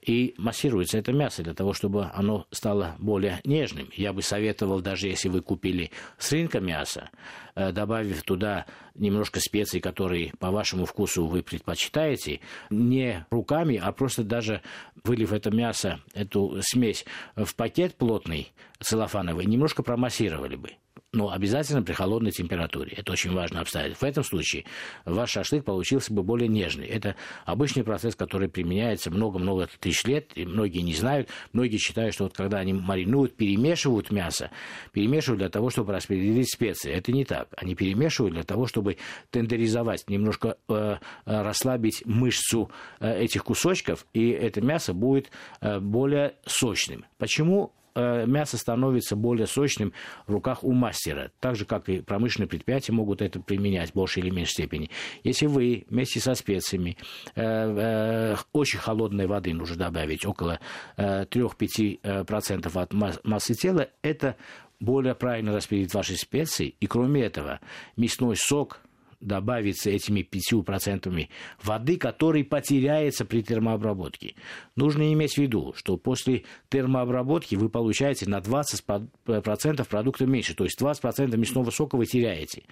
и 0.00 0.34
массируется 0.38 0.98
это 0.98 1.12
мясо 1.12 1.42
для 1.42 1.54
того, 1.54 1.72
чтобы 1.72 2.10
оно 2.14 2.46
стало 2.50 2.96
более 2.98 3.40
нежным. 3.44 3.88
Я 3.94 4.12
бы 4.12 4.22
советовал, 4.22 4.80
даже 4.80 5.08
если 5.08 5.28
вы 5.28 5.42
купили 5.42 5.90
с 6.18 6.32
рынка 6.32 6.60
мясо, 6.60 7.10
э, 7.54 7.72
добавив 7.72 8.22
туда 8.22 8.66
немножко 8.94 9.40
специй, 9.40 9.80
которые 9.80 10.32
по 10.38 10.50
вашему 10.50 10.84
вкусу 10.84 11.26
вы 11.26 11.42
предпочитаете, 11.42 12.40
не 12.70 13.26
руками, 13.30 13.80
а 13.82 13.92
просто 13.92 14.24
даже 14.24 14.62
вылив 15.04 15.32
это 15.32 15.50
мясо, 15.50 16.00
эту 16.14 16.58
смесь 16.62 17.04
в 17.36 17.54
пакет 17.54 17.94
плотный 17.96 18.52
целлофановый, 18.80 19.46
немножко 19.46 19.82
промассировали 19.82 20.56
бы 20.56 20.72
но 21.12 21.30
обязательно 21.30 21.82
при 21.82 21.94
холодной 21.94 22.32
температуре. 22.32 22.92
Это 22.96 23.12
очень 23.12 23.32
важно 23.32 23.60
обстоятельство. 23.60 24.06
В 24.06 24.08
этом 24.08 24.24
случае 24.24 24.64
ваш 25.06 25.30
шашлык 25.30 25.64
получился 25.64 26.12
бы 26.12 26.22
более 26.22 26.48
нежный. 26.48 26.86
Это 26.86 27.16
обычный 27.46 27.82
процесс, 27.82 28.14
который 28.14 28.48
применяется 28.48 29.10
много-много 29.10 29.68
тысяч 29.80 30.04
лет, 30.04 30.32
и 30.34 30.44
многие 30.44 30.80
не 30.80 30.92
знают. 30.92 31.30
Многие 31.54 31.78
считают, 31.78 32.14
что 32.14 32.24
вот 32.24 32.34
когда 32.34 32.58
они 32.58 32.74
маринуют, 32.74 33.36
перемешивают 33.36 34.10
мясо, 34.10 34.50
перемешивают 34.92 35.38
для 35.38 35.48
того, 35.48 35.70
чтобы 35.70 35.94
распределить 35.94 36.52
специи. 36.52 36.92
Это 36.92 37.10
не 37.10 37.24
так. 37.24 37.48
Они 37.56 37.74
перемешивают 37.74 38.34
для 38.34 38.44
того, 38.44 38.66
чтобы 38.66 38.98
тендеризовать, 39.30 40.08
немножко 40.08 40.56
э, 40.68 40.96
э 41.24 41.42
расслабить 41.42 42.02
мышцу 42.04 42.70
э, 43.00 43.22
этих 43.22 43.44
кусочков, 43.44 44.06
и 44.12 44.28
это 44.28 44.60
мясо 44.60 44.92
будет 44.92 45.30
э, 45.60 45.80
более 45.80 46.34
сочным. 46.44 47.06
Почему 47.16 47.72
мясо 47.94 48.56
становится 48.56 49.16
более 49.16 49.46
сочным 49.46 49.92
в 50.26 50.32
руках 50.32 50.64
у 50.64 50.72
мастера, 50.72 51.30
так 51.40 51.56
же, 51.56 51.64
как 51.64 51.88
и 51.88 52.00
промышленные 52.00 52.48
предприятия 52.48 52.92
могут 52.92 53.22
это 53.22 53.40
применять 53.40 53.90
в 53.90 53.94
большей 53.94 54.22
или 54.22 54.30
меньшей 54.30 54.52
степени. 54.52 54.90
Если 55.24 55.46
вы 55.46 55.84
вместе 55.88 56.20
со 56.20 56.34
специями 56.34 56.96
э, 57.34 57.42
э, 57.42 58.36
очень 58.52 58.78
холодной 58.78 59.26
воды 59.26 59.52
нужно 59.54 59.76
добавить, 59.76 60.26
около 60.26 60.60
3-5% 60.96 62.80
от 62.80 62.92
массы 63.24 63.54
тела, 63.54 63.88
это 64.02 64.36
более 64.80 65.14
правильно 65.14 65.52
распределит 65.52 65.94
ваши 65.94 66.16
специи. 66.16 66.74
И 66.80 66.86
кроме 66.86 67.22
этого, 67.22 67.60
мясной 67.96 68.36
сок 68.36 68.80
добавится 69.20 69.90
этими 69.90 70.20
5% 70.20 71.28
воды, 71.62 71.96
который 71.96 72.44
потеряется 72.44 73.24
при 73.24 73.42
термообработке. 73.42 74.34
Нужно 74.76 75.12
иметь 75.12 75.34
в 75.34 75.38
виду, 75.38 75.72
что 75.76 75.96
после 75.96 76.44
термообработки 76.68 77.54
вы 77.54 77.68
получаете 77.68 78.28
на 78.28 78.38
20% 78.38 79.88
продукта 79.88 80.26
меньше, 80.26 80.54
то 80.54 80.64
есть 80.64 80.80
20% 80.80 81.36
мясного 81.36 81.70
сока 81.70 81.96
вы 81.96 82.06
теряете. 82.06 82.64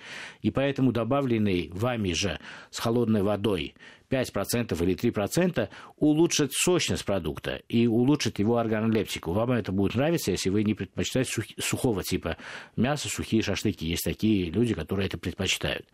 И 0.43 0.51
поэтому 0.51 0.93
добавленный 0.93 1.71
вами 1.73 2.13
же 2.13 2.39
с 2.71 2.79
холодной 2.79 3.23
водой 3.23 3.75
5% 4.11 4.83
или 4.83 4.95
3% 4.97 5.69
улучшит 5.97 6.53
сочность 6.53 7.05
продукта 7.05 7.63
и 7.69 7.87
улучшит 7.87 8.39
его 8.39 8.59
органолептику. 8.59 9.33
Вам 9.33 9.53
это 9.53 9.73
будет 9.73 9.95
нравиться, 9.95 10.31
если 10.31 10.51
вы 10.51 10.65
не 10.65 10.75
предпочитаете 10.75 11.31
сух... 11.31 11.45
сухого 11.59 12.03
типа 12.03 12.37
мяса, 12.77 13.09
сухие 13.09 13.43
шашлыки. 13.43 13.87
Есть 13.87 14.05
такие 14.05 14.51
люди, 14.51 14.75
которые 14.75 15.07
это 15.07 15.19
предпочитают. 15.19 15.87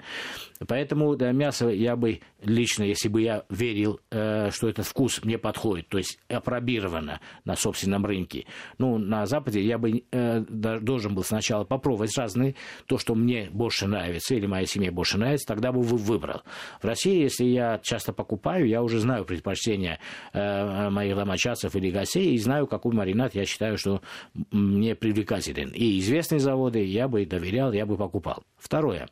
Поэтому 0.67 1.17
да, 1.17 1.33
мясо 1.33 1.69
я 1.69 1.97
бы 1.97 2.21
лично, 2.43 2.85
если 2.85 3.09
бы 3.09 3.23
я 3.23 3.45
верил, 3.49 4.01
э, 4.11 4.51
что 4.51 4.69
этот 4.69 4.87
вкус 4.87 5.23
мне 5.25 5.39
подходит, 5.39 5.89
то 5.89 5.99
есть 5.99 6.19
опробировано 6.29 7.21
на 7.45 7.57
собственном 7.57 8.05
рынке, 8.05 8.47
ну, 8.79 8.99
на 8.99 9.27
Западе 9.27 9.63
я 9.63 9.79
бы 9.79 10.05
э, 10.11 10.41
должен 10.41 11.15
был 11.15 11.25
сначала 11.25 11.65
попробовать 11.65 12.17
разные, 12.17 12.55
то, 12.87 12.99
что 12.99 13.15
мне 13.15 13.49
больше 13.51 13.87
нравится 13.87 14.35
или 14.35 14.47
моей 14.47 14.67
семье 14.67 14.91
больше 14.91 15.19
нравится, 15.19 15.47
тогда 15.47 15.73
бы 15.73 15.81
выбрал. 15.83 16.43
В 16.81 16.85
России, 16.85 17.23
если 17.23 17.45
я 17.45 17.79
часто 17.83 18.02
часто 18.03 18.13
покупаю, 18.13 18.67
я 18.67 18.83
уже 18.83 18.99
знаю 18.99 19.25
предпочтения 19.25 20.01
э, 20.33 20.91
моих 20.91 21.15
домочадцев 21.15 21.77
или 21.77 21.91
гостей 21.91 22.35
и 22.35 22.39
знаю, 22.39 22.67
какой 22.67 22.93
маринад 22.93 23.35
я 23.35 23.47
считаю, 23.47 23.79
что 23.79 24.03
мне 24.51 24.97
привлекателен. 24.97 25.71
И 25.71 26.01
известные 26.01 26.41
заводы 26.41 26.85
я 26.85 27.07
бы 27.07 27.25
доверял, 27.25 27.73
я 27.73 27.87
бы 27.87 27.97
покупал. 27.97 28.43
Второе. 28.59 29.09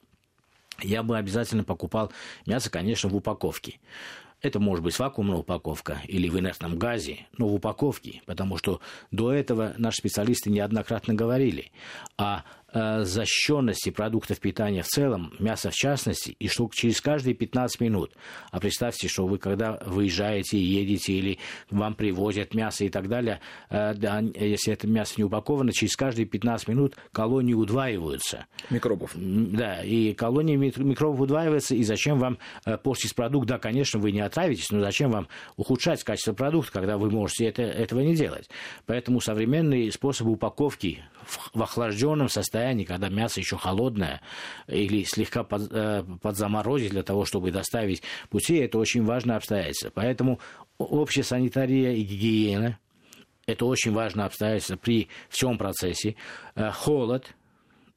Я 0.82 1.04
бы 1.04 1.16
обязательно 1.16 1.62
покупал 1.62 2.11
мясо, 2.47 2.68
конечно, 2.68 3.09
в 3.09 3.14
упаковке. 3.14 3.78
Это 4.42 4.59
может 4.59 4.82
быть 4.82 4.99
вакуумная 4.99 5.37
упаковка 5.37 6.00
или 6.09 6.28
в 6.28 6.38
инертном 6.38 6.78
газе, 6.78 7.26
но 7.37 7.47
в 7.47 7.54
упаковке, 7.54 8.23
потому 8.26 8.56
что 8.56 8.80
до 9.11 9.32
этого 9.32 9.75
наши 9.76 9.99
специалисты 9.99 10.50
неоднократно 10.50 11.14
говорили 11.14 11.70
о 12.16 12.40
э, 12.69 12.69
защищенности 12.72 13.90
продуктов 13.90 14.38
питания 14.40 14.82
в 14.82 14.86
целом, 14.86 15.34
мяса 15.38 15.70
в 15.70 15.74
частности, 15.74 16.36
и 16.38 16.48
что 16.48 16.68
через 16.72 17.00
каждые 17.00 17.34
15 17.34 17.80
минут. 17.80 18.12
А 18.50 18.60
представьте, 18.60 19.08
что 19.08 19.26
вы 19.26 19.38
когда 19.38 19.78
выезжаете, 19.84 20.58
едете 20.58 21.14
или 21.14 21.38
вам 21.70 21.94
привозят 21.94 22.54
мясо 22.54 22.84
и 22.84 22.88
так 22.88 23.08
далее, 23.08 23.40
э, 23.70 23.94
да, 23.94 24.20
если 24.20 24.72
это 24.72 24.86
мясо 24.86 25.14
не 25.16 25.24
упаковано, 25.24 25.72
через 25.72 25.96
каждые 25.96 26.26
15 26.26 26.68
минут 26.68 26.96
колонии 27.12 27.54
удваиваются. 27.54 28.46
Микробов. 28.70 29.12
Да, 29.16 29.82
и 29.82 30.14
колонии 30.14 30.56
микробов 30.56 31.20
удваиваются, 31.20 31.74
и 31.74 31.82
зачем 31.82 32.18
вам 32.18 32.38
э, 32.64 32.76
портить 32.76 33.14
продукт? 33.14 33.48
Да, 33.48 33.58
конечно, 33.58 33.98
вы 33.98 34.12
не 34.12 34.20
отравитесь, 34.20 34.70
но 34.70 34.80
зачем 34.80 35.10
вам 35.10 35.28
ухудшать 35.56 36.04
качество 36.04 36.32
продукта, 36.32 36.72
когда 36.72 36.98
вы 36.98 37.10
можете 37.10 37.46
это, 37.46 37.62
этого 37.62 38.00
не 38.00 38.14
делать? 38.14 38.48
Поэтому 38.86 39.20
современные 39.20 39.90
способы 39.90 40.32
упаковки 40.32 41.02
в 41.54 41.62
охлажденном 41.62 42.28
состоянии 42.28 42.60
состоянии, 42.61 42.85
когда 42.85 43.09
мясо 43.09 43.40
еще 43.40 43.57
холодное, 43.57 44.21
или 44.69 45.05
слегка 45.05 45.45
под, 45.45 45.73
э, 45.73 46.05
подзаморозить 46.21 46.90
для 46.90 47.02
того, 47.02 47.25
чтобы 47.25 47.50
доставить 47.50 48.02
пути, 48.29 48.57
это 48.57 48.79
очень 48.79 49.05
важное 49.05 49.37
обстоятельство. 49.37 49.90
Поэтому 49.95 50.40
общая 50.79 51.23
санитария 51.23 51.93
и 51.93 52.02
гигиена– 52.02 52.79
это 53.47 53.64
очень 53.64 53.93
важное 53.93 54.26
обстоятельство 54.26 54.76
при 54.76 55.09
всем 55.29 55.57
процессе. 55.59 56.17
Э, 56.55 56.71
холод– 56.71 57.35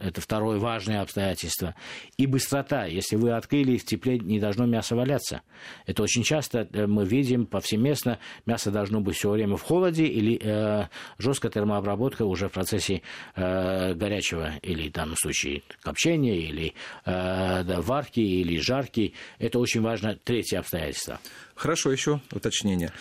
это 0.03 0.21
второе 0.21 0.59
важное 0.59 1.01
обстоятельство. 1.01 1.75
И 2.17 2.27
быстрота. 2.27 2.85
Если 2.85 3.15
вы 3.15 3.31
открыли, 3.31 3.77
в 3.77 3.85
тепле 3.85 4.19
не 4.19 4.39
должно 4.39 4.65
мясо 4.65 4.95
валяться. 4.95 5.41
Это 5.85 6.03
очень 6.03 6.23
часто 6.23 6.67
э, 6.73 6.87
мы 6.87 7.05
видим 7.05 7.45
повсеместно, 7.45 8.19
мясо 8.45 8.69
должно 8.69 8.99
быть 8.99 9.15
все 9.15 9.29
время 9.29 9.55
в 9.55 9.61
холоде 9.61 10.05
или 10.05 10.39
э, 10.41 10.87
жесткая 11.17 11.51
термообработка 11.51 12.25
уже 12.25 12.49
в 12.49 12.51
процессе 12.51 13.01
э, 13.35 13.93
горячего 13.93 14.57
или 14.61 14.89
в 14.89 15.15
случае 15.15 15.63
копчения 15.81 16.35
или 16.35 16.73
э, 17.05 17.63
да, 17.63 17.81
варки 17.81 18.19
или 18.19 18.59
жарки. 18.59 19.13
Это 19.39 19.59
очень 19.59 19.81
важно. 19.81 20.17
Третье 20.23 20.59
обстоятельство. 20.59 21.19
Хорошо, 21.55 21.91
еще 21.91 22.19
уточнение. 22.31 22.91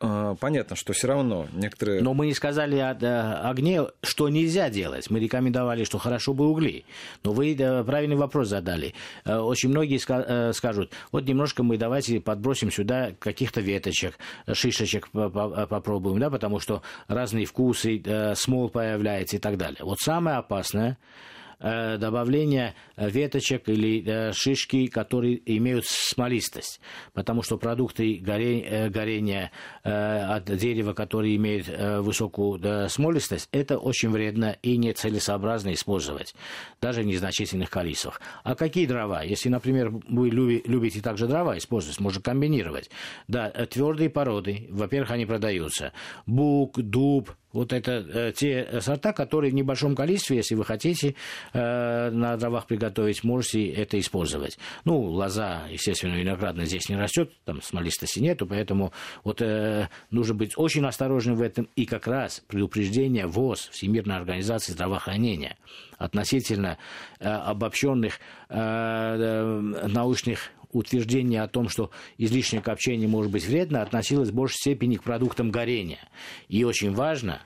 А, 0.00 0.36
понятно, 0.36 0.76
что 0.76 0.92
все 0.92 1.08
равно 1.08 1.48
некоторые... 1.52 2.02
Но 2.02 2.14
мы 2.14 2.26
не 2.26 2.34
сказали 2.34 2.76
о, 2.76 3.48
огне, 3.48 3.82
что 4.02 4.28
нельзя 4.28 4.70
делать. 4.70 5.10
Мы 5.10 5.18
рекомендовали, 5.18 5.82
что 5.82 5.98
хорошо 5.98 6.34
бы 6.34 6.48
угли. 6.48 6.84
Но 7.24 7.32
вы 7.32 7.56
правильный 7.56 8.16
вопрос 8.16 8.48
задали. 8.48 8.94
Э, 9.24 9.38
очень 9.38 9.70
многие 9.70 10.00
э, 10.08 10.52
скажут, 10.52 10.92
вот 11.10 11.26
немножко 11.26 11.64
мы 11.64 11.78
давайте 11.78 12.20
подбросим 12.20 12.70
сюда 12.70 13.12
каких-то 13.18 13.60
веточек, 13.60 14.18
шишечек 14.52 15.10
попробуем, 15.10 16.20
да, 16.20 16.30
потому 16.30 16.60
что 16.60 16.82
разные 17.08 17.46
вкусы, 17.46 18.00
э, 18.04 18.34
смол 18.36 18.68
появляется 18.68 19.36
и 19.36 19.40
так 19.40 19.56
далее. 19.56 19.80
Вот 19.82 19.98
самое 19.98 20.36
опасное 20.36 20.96
Э, 20.98 21.47
добавление 21.60 22.74
веточек 22.96 23.68
или 23.68 24.02
э, 24.06 24.32
шишки, 24.32 24.86
которые 24.86 25.40
имеют 25.56 25.86
смолистость. 25.86 26.80
Потому 27.14 27.42
что 27.42 27.58
продукты 27.58 28.16
э, 28.16 28.88
горения 28.88 29.50
от 29.82 30.44
дерева, 30.44 30.92
которые 30.92 31.36
имеют 31.36 31.68
высокую 31.68 32.88
смолистость, 32.88 33.48
это 33.52 33.78
очень 33.78 34.10
вредно 34.10 34.56
и 34.62 34.76
нецелесообразно 34.76 35.72
использовать, 35.72 36.34
даже 36.80 37.02
в 37.02 37.06
незначительных 37.06 37.70
количествах. 37.70 38.20
А 38.44 38.54
какие 38.54 38.86
дрова? 38.86 39.22
Если, 39.22 39.48
например, 39.48 39.90
вы 40.08 40.28
любите 40.30 41.00
также 41.00 41.26
дрова 41.26 41.56
использовать, 41.58 42.00
можно 42.00 42.22
комбинировать. 42.22 42.90
Да, 43.26 43.50
твердые 43.50 44.10
породы, 44.10 44.66
во-первых, 44.70 45.10
они 45.10 45.26
продаются. 45.26 45.92
Бук, 46.26 46.78
дуб, 46.78 47.30
вот 47.52 47.72
это 47.72 47.92
э, 47.92 48.32
те 48.32 48.80
сорта, 48.80 49.12
которые 49.12 49.52
в 49.52 49.54
небольшом 49.54 49.94
количестве, 49.94 50.36
если 50.36 50.54
вы 50.54 50.64
хотите 50.64 51.14
э, 51.52 52.10
на 52.10 52.36
дровах 52.36 52.66
приготовить, 52.66 53.24
можете 53.24 53.66
это 53.68 53.98
использовать. 53.98 54.58
Ну, 54.84 55.00
лоза, 55.00 55.62
естественно, 55.70 56.14
виноградная 56.14 56.66
здесь 56.66 56.88
не 56.88 56.96
растет, 56.96 57.32
там 57.44 57.62
смолистости 57.62 58.20
нету, 58.20 58.46
поэтому 58.46 58.92
вот 59.24 59.40
э, 59.40 59.88
нужно 60.10 60.34
быть 60.34 60.52
очень 60.56 60.84
осторожным 60.84 61.36
в 61.36 61.42
этом. 61.42 61.68
И 61.76 61.86
как 61.86 62.06
раз 62.06 62.42
предупреждение 62.46 63.26
ВОЗ, 63.26 63.68
Всемирной 63.72 64.16
организации 64.16 64.72
здравоохранения, 64.72 65.56
относительно 65.98 66.78
обобщенных 67.18 68.20
научных 68.48 70.52
утверждение 70.70 71.42
о 71.42 71.48
том, 71.48 71.68
что 71.68 71.90
излишнее 72.16 72.62
копчение 72.62 73.08
может 73.08 73.32
быть 73.32 73.46
вредно, 73.46 73.82
относилось 73.82 74.30
в 74.30 74.34
большей 74.34 74.56
степени 74.56 74.96
к 74.96 75.02
продуктам 75.02 75.50
горения. 75.50 76.00
И 76.48 76.64
очень 76.64 76.92
важно, 76.92 77.42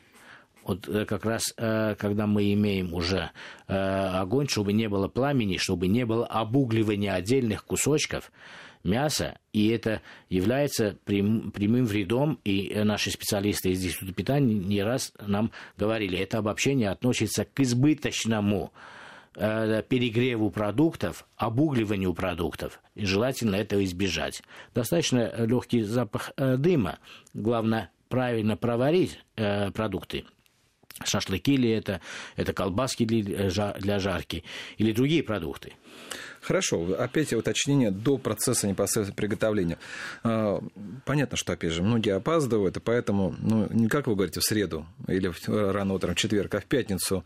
вот 0.65 0.89
э, 0.89 1.05
как 1.05 1.25
раз 1.25 1.43
э, 1.57 1.95
когда 1.97 2.27
мы 2.27 2.53
имеем 2.53 2.95
уже 2.95 3.31
э, 3.69 3.75
огонь, 3.75 4.49
чтобы 4.49 4.73
не 4.73 4.89
было 4.89 5.09
пламени, 5.09 5.57
чтобы 5.57 5.89
не 5.89 6.07
было 6.07 6.27
обугливания 6.27 7.15
отдельных 7.15 7.65
кусочков 7.65 8.31
мяса, 8.85 9.39
и 9.53 9.69
это 9.69 10.03
является 10.29 10.97
прям, 11.05 11.53
прямым 11.53 11.85
вредом, 11.87 12.41
и 12.45 12.73
наши 12.83 13.11
специалисты 13.11 13.71
из 13.71 13.85
Института 13.85 14.13
питания 14.13 14.55
не 14.55 14.83
раз 14.83 15.13
нам 15.25 15.53
говорили, 15.77 16.19
это 16.19 16.39
обобщение 16.39 16.91
относится 16.91 17.45
к 17.45 17.61
избыточному 17.61 18.73
перегреву 19.35 20.51
продуктов, 20.51 21.27
обугливанию 21.37 22.15
продуктов. 22.15 22.81
И 22.95 23.07
желательно 23.07 23.57
этого 23.57 23.83
избежать. 23.85 24.43
Достаточно 24.75 25.33
легкий 25.47 25.83
запах 25.83 26.33
э, 26.37 26.57
дыма. 26.57 26.99
Главное 27.35 27.91
правильно 28.09 28.57
проварить 28.57 29.19
э, 29.37 29.71
продукты. 29.71 30.25
Шашлыки 31.03 31.57
ли 31.57 31.71
это, 31.71 32.01
это 32.37 32.53
колбаски 32.53 33.05
для 33.05 33.99
жарки 33.99 34.45
или 34.77 34.93
другие 34.93 35.23
продукты. 35.23 35.73
Хорошо, 36.43 36.97
опять 36.99 37.33
уточнение 37.33 37.93
до 37.93 38.19
процесса 38.19 38.67
непосредственно 38.67 39.15
приготовления. 39.15 39.79
А, 40.25 40.61
понятно, 41.05 41.37
что, 41.37 41.53
опять 41.53 41.73
же, 41.73 41.83
многие 41.83 42.17
опаздывают, 42.17 42.77
и 42.77 42.81
поэтому, 42.81 43.35
ну, 43.39 43.69
не 43.71 43.89
как 43.89 44.09
вы 44.09 44.17
говорите, 44.17 44.41
в 44.41 44.45
среду 44.45 44.85
или 45.07 45.33
рано 45.47 45.95
утром 45.95 46.15
в 46.15 46.19
четверг, 46.19 46.55
а 46.57 46.61
в 46.61 46.65
пятницу 46.65 47.25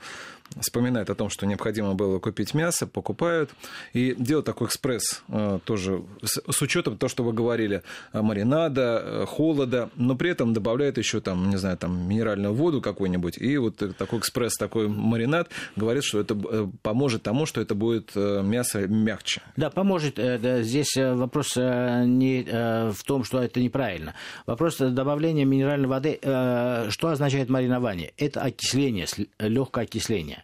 вспоминают 0.61 1.11
о 1.11 1.15
том, 1.15 1.29
что 1.31 1.47
необходимо 1.47 1.95
было 1.95 2.19
купить 2.19 2.55
мясо, 2.55 2.87
покупают 2.87 3.51
и 3.93 4.15
делают 4.17 4.47
такой 4.47 4.69
экспресс 4.69 5.23
а, 5.29 5.59
тоже 5.61 6.03
с, 6.23 6.41
с 6.51 6.63
учетом 6.63 6.99
того, 6.99 7.09
что 7.09 7.25
вы 7.25 7.33
говорили, 7.33 7.83
а, 8.13 8.23
маринада, 8.23 9.25
холода, 9.27 9.91
но 9.97 10.15
при 10.15 10.31
этом 10.31 10.53
добавляют 10.55 10.99
еще 10.99 11.21
там, 11.21 11.51
не 11.51 11.57
знаю, 11.57 11.77
там 11.77 12.09
минеральную 12.09 12.55
воду 12.55 12.81
какую-нибудь, 12.81 13.39
и 13.39 13.57
вот 13.57 13.83
такой 13.97 14.19
экспресс, 14.19 14.57
такой 14.57 14.89
маринад 14.89 15.49
говорит, 15.75 16.05
что 16.05 16.21
это 16.21 16.35
э, 16.35 16.67
поможет 16.83 17.23
тому, 17.23 17.47
что 17.47 17.61
это 17.61 17.75
будет 17.75 18.13
э, 18.15 18.43
мясо 18.43 18.87
мягче. 19.07 19.41
Да, 19.57 19.71
поможет. 19.71 20.19
Э, 20.19 20.63
здесь 20.63 20.97
э, 20.97 21.15
вопрос 21.15 21.57
э, 21.57 22.05
не 22.07 22.43
в 22.43 23.03
том, 23.05 23.25
что 23.25 23.41
это 23.41 23.61
неправильно. 23.61 24.15
Вопрос 24.47 24.79
добавления 24.79 25.45
минеральной 25.45 25.89
воды. 25.89 26.19
Что 26.21 27.09
означает 27.09 27.49
маринование? 27.49 28.13
Это 28.19 28.43
окисление, 28.43 29.07
легкое 29.39 29.85
окисление. 29.85 30.43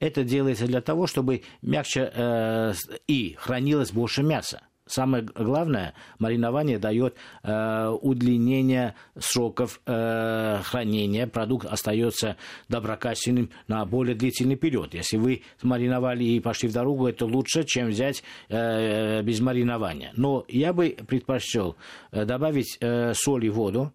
Это 0.00 0.24
делается 0.24 0.66
для 0.66 0.80
того, 0.80 1.06
чтобы 1.06 1.42
мягче 1.62 2.74
и 3.08 3.36
хранилось 3.38 3.92
больше 3.92 4.22
мяса. 4.22 4.60
Самое 4.86 5.24
главное, 5.24 5.94
маринование 6.18 6.78
дает 6.78 7.16
э, 7.42 7.88
удлинение 8.02 8.94
сроков 9.18 9.80
э, 9.86 10.60
хранения. 10.62 11.26
Продукт 11.26 11.66
остается 11.66 12.36
доброкачественным 12.68 13.48
на 13.66 13.86
более 13.86 14.14
длительный 14.14 14.56
период. 14.56 14.92
Если 14.92 15.16
вы 15.16 15.42
мариновали 15.62 16.24
и 16.24 16.38
пошли 16.38 16.68
в 16.68 16.74
дорогу, 16.74 17.06
это 17.06 17.24
лучше, 17.24 17.64
чем 17.64 17.88
взять 17.88 18.22
э, 18.50 19.22
без 19.22 19.40
маринования. 19.40 20.12
Но 20.16 20.44
я 20.48 20.74
бы 20.74 20.94
предпочел 21.08 21.76
э, 22.12 22.26
добавить 22.26 22.76
э, 22.80 23.14
соль 23.14 23.46
и 23.46 23.50
воду, 23.50 23.90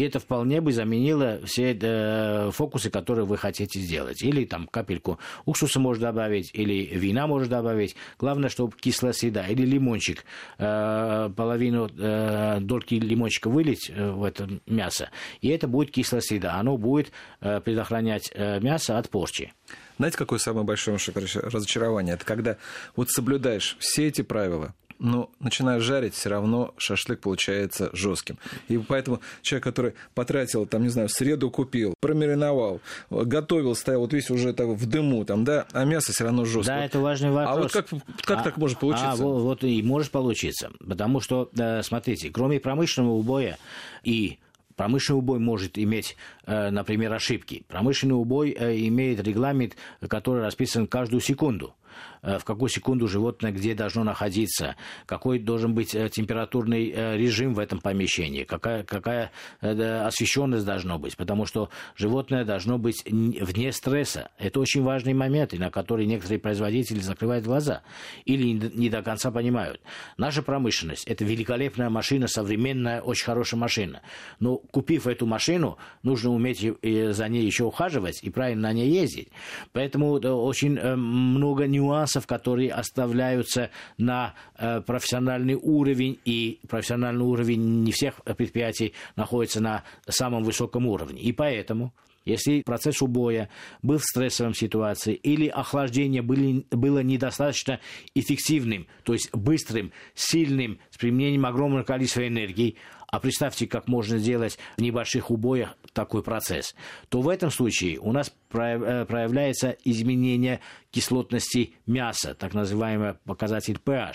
и 0.00 0.02
это 0.02 0.18
вполне 0.18 0.62
бы 0.62 0.72
заменило 0.72 1.40
все 1.44 1.76
э, 1.78 2.50
фокусы, 2.52 2.88
которые 2.88 3.26
вы 3.26 3.36
хотите 3.36 3.80
сделать. 3.80 4.22
Или 4.22 4.46
там 4.46 4.66
капельку 4.66 5.18
уксуса 5.44 5.78
можно 5.78 6.06
добавить, 6.06 6.50
или 6.54 6.86
вина 6.86 7.26
можно 7.26 7.48
добавить. 7.48 7.96
Главное, 8.18 8.48
чтобы 8.48 8.74
кислая 8.80 9.12
среда. 9.12 9.46
Или 9.46 9.66
лимончик. 9.66 10.24
Э, 10.56 11.28
половину 11.36 11.90
э, 11.98 12.60
дольки 12.62 12.94
лимончика 12.94 13.50
вылить 13.50 13.90
э, 13.90 14.10
в 14.10 14.24
это 14.24 14.48
мясо. 14.66 15.10
И 15.42 15.48
это 15.48 15.68
будет 15.68 15.90
кислая 15.90 16.22
среда. 16.22 16.54
Оно 16.54 16.78
будет 16.78 17.12
э, 17.42 17.60
предохранять 17.60 18.32
э, 18.32 18.58
мясо 18.60 18.96
от 18.96 19.10
порчи. 19.10 19.52
Знаете, 19.98 20.16
какое 20.16 20.38
самое 20.38 20.64
большое 20.64 20.96
разочарование? 20.96 22.14
Это 22.14 22.24
когда 22.24 22.56
вот 22.96 23.10
соблюдаешь 23.10 23.76
все 23.80 24.06
эти 24.08 24.22
правила, 24.22 24.74
но 25.00 25.30
начинаешь 25.40 25.82
жарить, 25.82 26.14
все 26.14 26.28
равно 26.28 26.74
шашлык 26.76 27.20
получается 27.20 27.90
жестким. 27.92 28.38
И 28.68 28.78
поэтому 28.78 29.20
человек, 29.42 29.64
который 29.64 29.94
потратил, 30.14 30.66
там, 30.66 30.82
не 30.82 30.88
знаю, 30.88 31.08
в 31.08 31.12
среду 31.12 31.50
купил, 31.50 31.94
промариновал, 32.00 32.80
готовил, 33.10 33.74
стоял 33.74 34.00
вот 34.00 34.12
весь 34.12 34.30
уже 34.30 34.52
так 34.52 34.68
в 34.68 34.86
дыму, 34.86 35.24
там, 35.24 35.44
да, 35.44 35.66
а 35.72 35.84
мясо 35.84 36.12
все 36.12 36.24
равно 36.24 36.44
жесткое. 36.44 36.76
Да, 36.76 36.84
это 36.84 37.00
важный 37.00 37.30
вопрос. 37.30 37.56
А 37.56 37.60
вот 37.60 37.72
как, 37.72 38.02
как 38.22 38.40
а, 38.40 38.42
так 38.42 38.56
может 38.58 38.78
получиться? 38.78 39.12
А, 39.12 39.16
вот, 39.16 39.40
вот 39.40 39.64
и 39.64 39.82
может 39.82 40.12
получиться. 40.12 40.70
Потому 40.86 41.20
что, 41.20 41.50
смотрите, 41.82 42.30
кроме 42.30 42.60
промышленного 42.60 43.14
убоя 43.14 43.58
и 44.04 44.38
Промышленный 44.80 45.18
убой 45.18 45.38
может 45.40 45.78
иметь, 45.78 46.16
э, 46.46 46.70
например, 46.70 47.12
ошибки. 47.12 47.64
Промышленный 47.68 48.14
убой 48.14 48.56
э, 48.58 48.78
имеет 48.86 49.20
регламент, 49.20 49.76
который 50.08 50.42
расписан 50.42 50.86
каждую 50.86 51.20
секунду. 51.20 51.74
Э, 52.22 52.38
в 52.38 52.44
какую 52.44 52.68
секунду 52.68 53.08
животное 53.08 53.52
где 53.52 53.74
должно 53.74 54.04
находиться, 54.04 54.76
какой 55.06 55.38
должен 55.38 55.74
быть 55.74 55.94
э, 55.94 56.08
температурный 56.08 56.92
э, 56.94 57.16
режим 57.16 57.54
в 57.54 57.58
этом 57.58 57.80
помещении, 57.80 58.44
какая, 58.44 58.82
какая 58.84 59.30
освещенность 59.60 60.64
должна 60.64 60.98
быть, 60.98 61.16
потому 61.16 61.46
что 61.46 61.70
животное 61.96 62.44
должно 62.44 62.78
быть 62.78 63.04
вне 63.06 63.72
стресса. 63.72 64.30
Это 64.38 64.60
очень 64.60 64.82
важный 64.82 65.14
момент, 65.14 65.52
на 65.52 65.70
который 65.70 66.06
некоторые 66.06 66.38
производители 66.38 67.00
закрывают 67.00 67.44
глаза 67.44 67.82
или 68.24 68.44
не 68.52 68.90
до 68.90 69.02
конца 69.02 69.30
понимают. 69.30 69.80
Наша 70.16 70.42
промышленность– 70.42 71.04
это 71.06 71.24
великолепная 71.24 71.90
машина, 71.90 72.28
современная, 72.28 73.00
очень 73.00 73.24
хорошая 73.24 73.60
машина. 73.60 74.02
Но 74.38 74.58
купив 74.58 75.06
эту 75.06 75.26
машину, 75.26 75.78
нужно 76.02 76.30
уметь 76.30 76.60
за 76.60 77.28
ней 77.28 77.44
еще 77.44 77.64
ухаживать 77.64 78.22
и 78.22 78.30
правильно 78.30 78.68
на 78.68 78.72
ней 78.72 78.90
ездить. 78.90 79.28
Поэтому 79.72 80.12
очень 80.12 80.80
много 80.80 81.66
нюансов, 81.66 82.09
которые 82.26 82.72
оставляются 82.72 83.70
на 83.98 84.34
э, 84.56 84.80
профессиональный 84.80 85.54
уровень, 85.54 86.18
и 86.24 86.60
профессиональный 86.68 87.24
уровень 87.24 87.82
не 87.82 87.92
всех 87.92 88.22
предприятий 88.24 88.94
находится 89.16 89.60
на 89.60 89.84
самом 90.08 90.42
высоком 90.42 90.86
уровне. 90.86 91.20
И 91.20 91.32
поэтому 91.32 91.92
если 92.24 92.62
процесс 92.62 93.02
убоя 93.02 93.48
был 93.82 93.98
в 93.98 94.04
стрессовом 94.04 94.54
ситуации 94.54 95.14
или 95.14 95.48
охлаждение 95.48 96.22
были, 96.22 96.66
было 96.70 97.02
недостаточно 97.02 97.80
эффективным, 98.14 98.86
то 99.04 99.12
есть 99.12 99.34
быстрым, 99.34 99.92
сильным, 100.14 100.78
с 100.90 100.98
применением 100.98 101.46
огромного 101.46 101.82
количества 101.82 102.26
энергии, 102.26 102.76
а 103.10 103.18
представьте, 103.18 103.66
как 103.66 103.88
можно 103.88 104.18
сделать 104.18 104.58
в 104.76 104.80
небольших 104.80 105.30
убоях 105.30 105.76
такой 105.92 106.22
процесс, 106.22 106.76
то 107.08 107.20
в 107.20 107.28
этом 107.28 107.50
случае 107.50 107.98
у 107.98 108.12
нас 108.12 108.28
э, 108.52 109.04
проявляется 109.04 109.76
изменение 109.84 110.60
кислотности 110.90 111.74
мяса, 111.86 112.34
так 112.34 112.54
называемый 112.54 113.14
показатель 113.24 113.80
pH. 113.84 114.12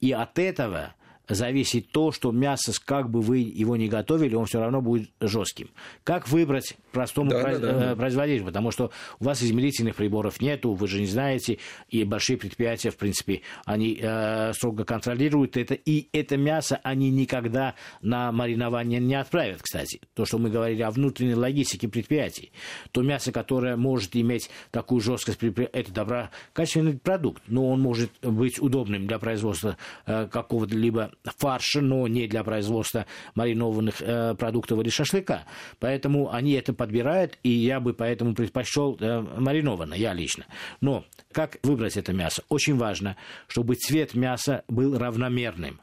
И 0.00 0.12
от 0.12 0.38
этого 0.38 0.94
зависит 1.30 1.90
то, 1.90 2.12
что 2.12 2.32
мясо, 2.32 2.72
как 2.84 3.10
бы 3.10 3.20
вы 3.20 3.38
его 3.38 3.76
ни 3.76 3.86
готовили, 3.86 4.34
он 4.34 4.46
все 4.46 4.60
равно 4.60 4.82
будет 4.82 5.10
жестким. 5.20 5.70
Как 6.04 6.28
выбрать 6.28 6.76
простому 6.92 7.30
да, 7.30 7.42
произ... 7.42 7.58
да, 7.60 7.72
да. 7.72 7.92
Э, 7.92 7.96
производителю? 7.96 8.46
Потому 8.46 8.70
что 8.70 8.90
у 9.18 9.24
вас 9.24 9.42
измерительных 9.42 9.96
приборов 9.96 10.40
нету, 10.40 10.72
вы 10.72 10.88
же 10.88 11.00
не 11.00 11.06
знаете, 11.06 11.58
и 11.88 12.04
большие 12.04 12.36
предприятия, 12.36 12.90
в 12.90 12.96
принципе, 12.96 13.42
они 13.64 13.98
э, 14.00 14.52
строго 14.52 14.84
контролируют 14.84 15.56
это, 15.56 15.74
и 15.74 16.08
это 16.12 16.36
мясо 16.36 16.80
они 16.82 17.10
никогда 17.10 17.74
на 18.02 18.32
маринование 18.32 19.00
не 19.00 19.14
отправят, 19.14 19.62
кстати. 19.62 20.00
То, 20.14 20.24
что 20.24 20.38
мы 20.38 20.50
говорили 20.50 20.82
о 20.82 20.90
внутренней 20.90 21.34
логистике 21.34 21.88
предприятий. 21.88 22.52
То 22.92 23.02
мясо, 23.02 23.32
которое 23.32 23.76
может 23.76 24.16
иметь 24.16 24.50
такую 24.70 25.00
жесткость, 25.00 25.38
это 25.42 25.92
доброкачественный 25.92 26.98
продукт, 26.98 27.42
но 27.46 27.68
он 27.68 27.80
может 27.80 28.10
быть 28.22 28.60
удобным 28.60 29.06
для 29.06 29.18
производства 29.18 29.76
э, 30.06 30.26
какого-либо 30.26 31.12
фарша, 31.24 31.80
но 31.80 32.06
не 32.08 32.26
для 32.26 32.44
производства 32.44 33.06
маринованных 33.34 34.00
э, 34.00 34.34
продуктов 34.34 34.80
или 34.80 34.88
шашлыка. 34.88 35.44
Поэтому 35.78 36.32
они 36.32 36.52
это 36.52 36.72
подбирают, 36.72 37.38
и 37.42 37.50
я 37.50 37.80
бы 37.80 37.94
поэтому 37.94 38.34
предпочел 38.34 38.96
э, 39.00 39.20
маринованное, 39.20 39.98
я 39.98 40.12
лично. 40.12 40.46
Но 40.80 41.04
как 41.32 41.58
выбрать 41.62 41.96
это 41.96 42.12
мясо? 42.12 42.42
Очень 42.48 42.76
важно, 42.76 43.16
чтобы 43.46 43.74
цвет 43.74 44.14
мяса 44.14 44.64
был 44.68 44.96
равномерным 44.98 45.80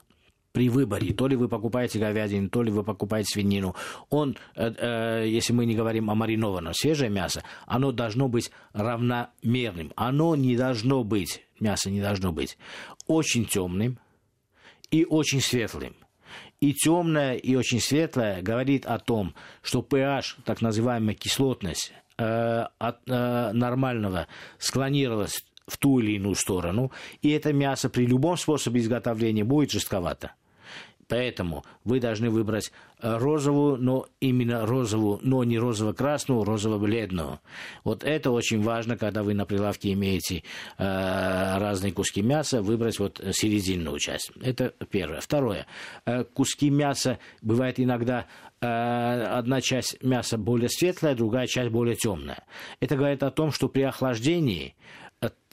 при 0.57 0.69
выборе, 0.69 1.13
то 1.13 1.27
ли 1.27 1.35
вы 1.35 1.49
покупаете 1.49 1.99
говядину, 1.99 2.49
то 2.49 2.63
ли 2.63 2.71
вы 2.71 2.83
покупаете 2.83 3.29
свинину, 3.31 3.75
он, 4.09 4.37
э, 4.55 4.73
э, 4.75 5.27
если 5.27 5.53
мы 5.53 5.67
не 5.67 5.75
говорим 5.75 6.09
о 6.09 6.15
маринованном, 6.15 6.73
свежее 6.73 7.11
мясо, 7.11 7.43
оно 7.67 7.91
должно 7.91 8.27
быть 8.27 8.49
равномерным. 8.73 9.93
Оно 9.95 10.35
не 10.35 10.57
должно 10.57 11.03
быть, 11.03 11.43
мясо 11.59 11.91
не 11.91 12.01
должно 12.01 12.31
быть 12.31 12.57
очень 13.05 13.45
темным, 13.45 13.99
и 14.91 15.05
очень 15.05 15.41
светлым. 15.41 15.95
И 16.59 16.73
темное, 16.73 17.35
и 17.35 17.55
очень 17.55 17.79
светлое 17.79 18.41
говорит 18.41 18.85
о 18.85 18.99
том, 18.99 19.35
что 19.61 19.79
pH, 19.79 20.37
так 20.43 20.61
называемая 20.61 21.15
кислотность, 21.15 21.93
э, 22.17 22.65
от 22.77 22.97
э, 23.07 23.51
нормального 23.53 24.27
склонировалась 24.57 25.45
в 25.67 25.77
ту 25.77 25.99
или 25.99 26.13
иную 26.13 26.35
сторону, 26.35 26.91
и 27.21 27.29
это 27.29 27.53
мясо 27.53 27.89
при 27.89 28.05
любом 28.05 28.37
способе 28.37 28.79
изготовления 28.79 29.43
будет 29.43 29.71
жестковато. 29.71 30.31
Поэтому 31.07 31.63
вы 31.85 31.99
должны 31.99 32.29
выбрать 32.29 32.71
э, 32.99 33.17
розовую, 33.17 33.77
но 33.77 34.07
именно 34.19 34.65
розовую, 34.65 35.19
но 35.21 35.43
не 35.43 35.57
розово-красную, 35.57 36.43
розово-бледную. 36.43 37.39
Вот 37.83 38.03
это 38.03 38.31
очень 38.31 38.61
важно, 38.61 38.97
когда 38.97 39.23
вы 39.23 39.33
на 39.33 39.45
прилавке 39.45 39.93
имеете 39.93 40.43
э, 40.77 40.83
разные 41.59 41.93
куски 41.93 42.21
мяса, 42.21 42.61
выбрать 42.61 42.99
вот 42.99 43.21
серединную 43.31 43.99
часть. 43.99 44.31
Это 44.41 44.73
первое. 44.89 45.21
Второе. 45.21 45.65
Э, 46.05 46.23
куски 46.25 46.69
мяса 46.69 47.19
бывает 47.41 47.79
иногда 47.79 48.25
э, 48.59 48.65
одна 48.67 49.61
часть 49.61 50.03
мяса 50.03 50.37
более 50.37 50.69
светлая, 50.69 51.15
другая 51.15 51.47
часть 51.47 51.71
более 51.71 51.95
темная. 51.95 52.43
Это 52.81 52.97
говорит 52.97 53.23
о 53.23 53.31
том, 53.31 53.51
что 53.51 53.69
при 53.69 53.83
охлаждении 53.83 54.75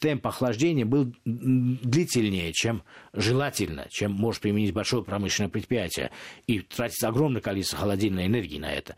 темп 0.05 0.27
охлаждения 0.27 0.85
был 0.85 1.15
длительнее, 1.25 2.53
чем 2.53 2.83
желательно, 3.15 3.87
чем 3.89 4.13
может 4.13 4.43
применить 4.43 4.75
большое 4.75 5.03
промышленное 5.03 5.49
предприятие. 5.49 6.11
И 6.47 6.61
тратится 6.61 7.09
огромное 7.09 7.41
количество 7.41 7.79
холодильной 7.79 8.27
энергии 8.27 8.59
на 8.59 8.71
это. 8.71 8.97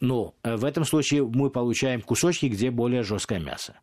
Но 0.00 0.34
э, 0.42 0.56
в 0.56 0.64
этом 0.64 0.84
случае 0.84 1.24
мы 1.24 1.50
получаем 1.50 2.02
кусочки, 2.02 2.46
где 2.46 2.72
более 2.72 3.04
жесткое 3.04 3.38
мясо. 3.38 3.78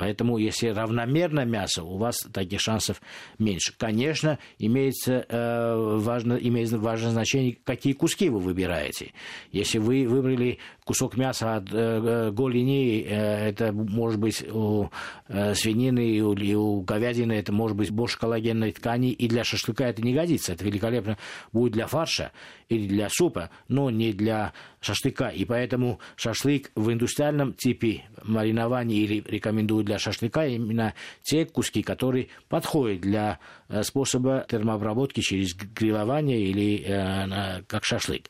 Поэтому, 0.00 0.38
если 0.38 0.68
равномерно 0.68 1.44
мясо, 1.44 1.84
у 1.84 1.98
вас 1.98 2.16
таких 2.32 2.58
шансов 2.58 3.02
меньше. 3.38 3.74
Конечно, 3.76 4.38
имеется, 4.58 5.26
э, 5.28 5.96
важно, 5.98 6.36
имеет 6.36 6.72
важное 6.72 7.10
значение, 7.10 7.58
какие 7.64 7.92
куски 7.92 8.30
вы 8.30 8.38
выбираете. 8.38 9.12
Если 9.52 9.76
вы 9.76 10.08
выбрали 10.08 10.58
кусок 10.86 11.18
мяса 11.18 11.56
от 11.56 11.68
э, 11.70 12.30
голени, 12.30 13.02
э, 13.02 13.50
это 13.50 13.72
может 13.74 14.18
быть 14.18 14.42
у 14.50 14.88
э, 15.28 15.54
свинины 15.54 16.08
и 16.12 16.22
у, 16.22 16.32
и 16.32 16.54
у 16.54 16.80
говядины, 16.80 17.34
это 17.34 17.52
может 17.52 17.76
быть 17.76 17.90
больше 17.90 18.18
коллагенной 18.18 18.72
ткани, 18.72 19.12
и 19.12 19.28
для 19.28 19.44
шашлыка 19.44 19.86
это 19.86 20.00
не 20.00 20.14
годится. 20.14 20.54
Это 20.54 20.64
великолепно 20.64 21.18
будет 21.52 21.72
для 21.74 21.86
фарша 21.86 22.32
или 22.70 22.88
для 22.88 23.10
супа, 23.10 23.50
но 23.68 23.90
не 23.90 24.14
для 24.14 24.54
шашлыка. 24.80 25.28
И 25.28 25.44
поэтому 25.44 26.00
шашлык 26.16 26.70
в 26.74 26.92
индустриальном 26.92 27.54
типе 27.54 28.04
маринования 28.22 28.96
или 28.96 29.22
рекомендуют 29.26 29.86
для 29.86 29.98
шашлыка 29.98 30.46
именно 30.46 30.94
те 31.22 31.44
куски, 31.44 31.82
которые 31.82 32.28
подходят 32.48 33.00
для 33.00 33.38
э, 33.68 33.82
способа 33.82 34.44
термообработки 34.48 35.20
через 35.20 35.54
грилование 35.54 36.40
или 36.40 36.82
э, 36.84 37.62
как 37.66 37.84
шашлык. 37.84 38.28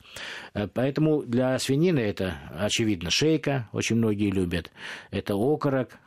Э, 0.55 0.67
поэтому 0.67 1.23
для 1.23 1.59
свинины 1.59 2.01
это, 2.01 2.39
очевидно, 2.59 3.11
шейка, 3.11 3.69
очень 3.73 3.97
многие 3.97 4.31
любят. 4.31 4.71
Это 5.11 5.35
окорок, 5.35 5.99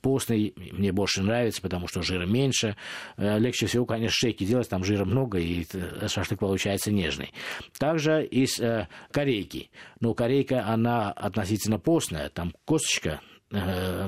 постный 0.00 0.54
мне 0.56 0.92
больше 0.92 1.22
нравится, 1.22 1.62
потому 1.62 1.88
что 1.88 2.02
жира 2.02 2.26
меньше. 2.26 2.76
Э, 3.16 3.38
легче 3.38 3.66
всего, 3.66 3.86
конечно, 3.86 4.14
шейки 4.14 4.44
делать, 4.44 4.68
там 4.68 4.84
жира 4.84 5.04
много, 5.04 5.38
и 5.38 5.66
шашлык 6.06 6.40
получается 6.40 6.90
нежный. 6.90 7.32
Также 7.78 8.24
из 8.24 8.58
э, 8.60 8.88
корейки. 9.10 9.70
Но 10.00 10.14
корейка, 10.14 10.66
она 10.66 11.12
относительно 11.12 11.78
постная, 11.78 12.28
там 12.28 12.52
косточка 12.64 13.20
Э, 13.20 13.35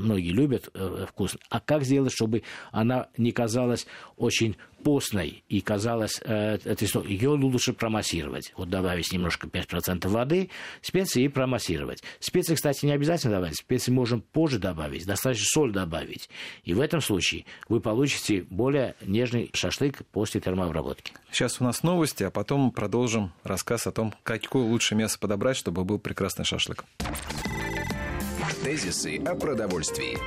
многие 0.00 0.30
любят 0.30 0.68
э, 0.74 1.06
вкус. 1.08 1.36
А 1.50 1.60
как 1.60 1.84
сделать, 1.84 2.12
чтобы 2.12 2.42
она 2.70 3.08
не 3.16 3.32
казалась 3.32 3.86
очень 4.16 4.56
постной 4.82 5.42
и 5.48 5.60
казалась 5.60 6.20
э, 6.24 6.58
ее 7.06 7.30
лучше 7.30 7.72
промассировать. 7.72 8.52
Вот 8.56 8.70
добавить 8.70 9.12
немножко 9.12 9.46
5% 9.46 10.08
воды, 10.08 10.50
специи 10.80 11.24
и 11.24 11.28
промассировать. 11.28 12.02
Специи, 12.20 12.54
кстати, 12.54 12.86
не 12.86 12.92
обязательно 12.92 13.34
добавить. 13.34 13.58
Специи 13.58 13.90
можем 13.90 14.20
позже 14.20 14.58
добавить, 14.58 15.06
достаточно 15.06 15.46
соль 15.46 15.72
добавить. 15.72 16.28
И 16.64 16.74
в 16.74 16.80
этом 16.80 17.00
случае 17.00 17.44
вы 17.68 17.80
получите 17.80 18.46
более 18.48 18.94
нежный 19.04 19.50
шашлык 19.52 20.04
после 20.12 20.40
термообработки. 20.40 21.12
Сейчас 21.30 21.60
у 21.60 21.64
нас 21.64 21.82
новости, 21.82 22.22
а 22.22 22.30
потом 22.30 22.70
продолжим 22.70 23.32
рассказ 23.42 23.86
о 23.86 23.92
том, 23.92 24.14
какое 24.22 24.64
лучше 24.64 24.94
мясо 24.94 25.18
подобрать, 25.18 25.56
чтобы 25.56 25.84
был 25.84 25.98
прекрасный 25.98 26.44
шашлык. 26.44 26.84
Тезисы 28.62 29.18
о 29.24 29.36
продовольствии. 29.36 30.18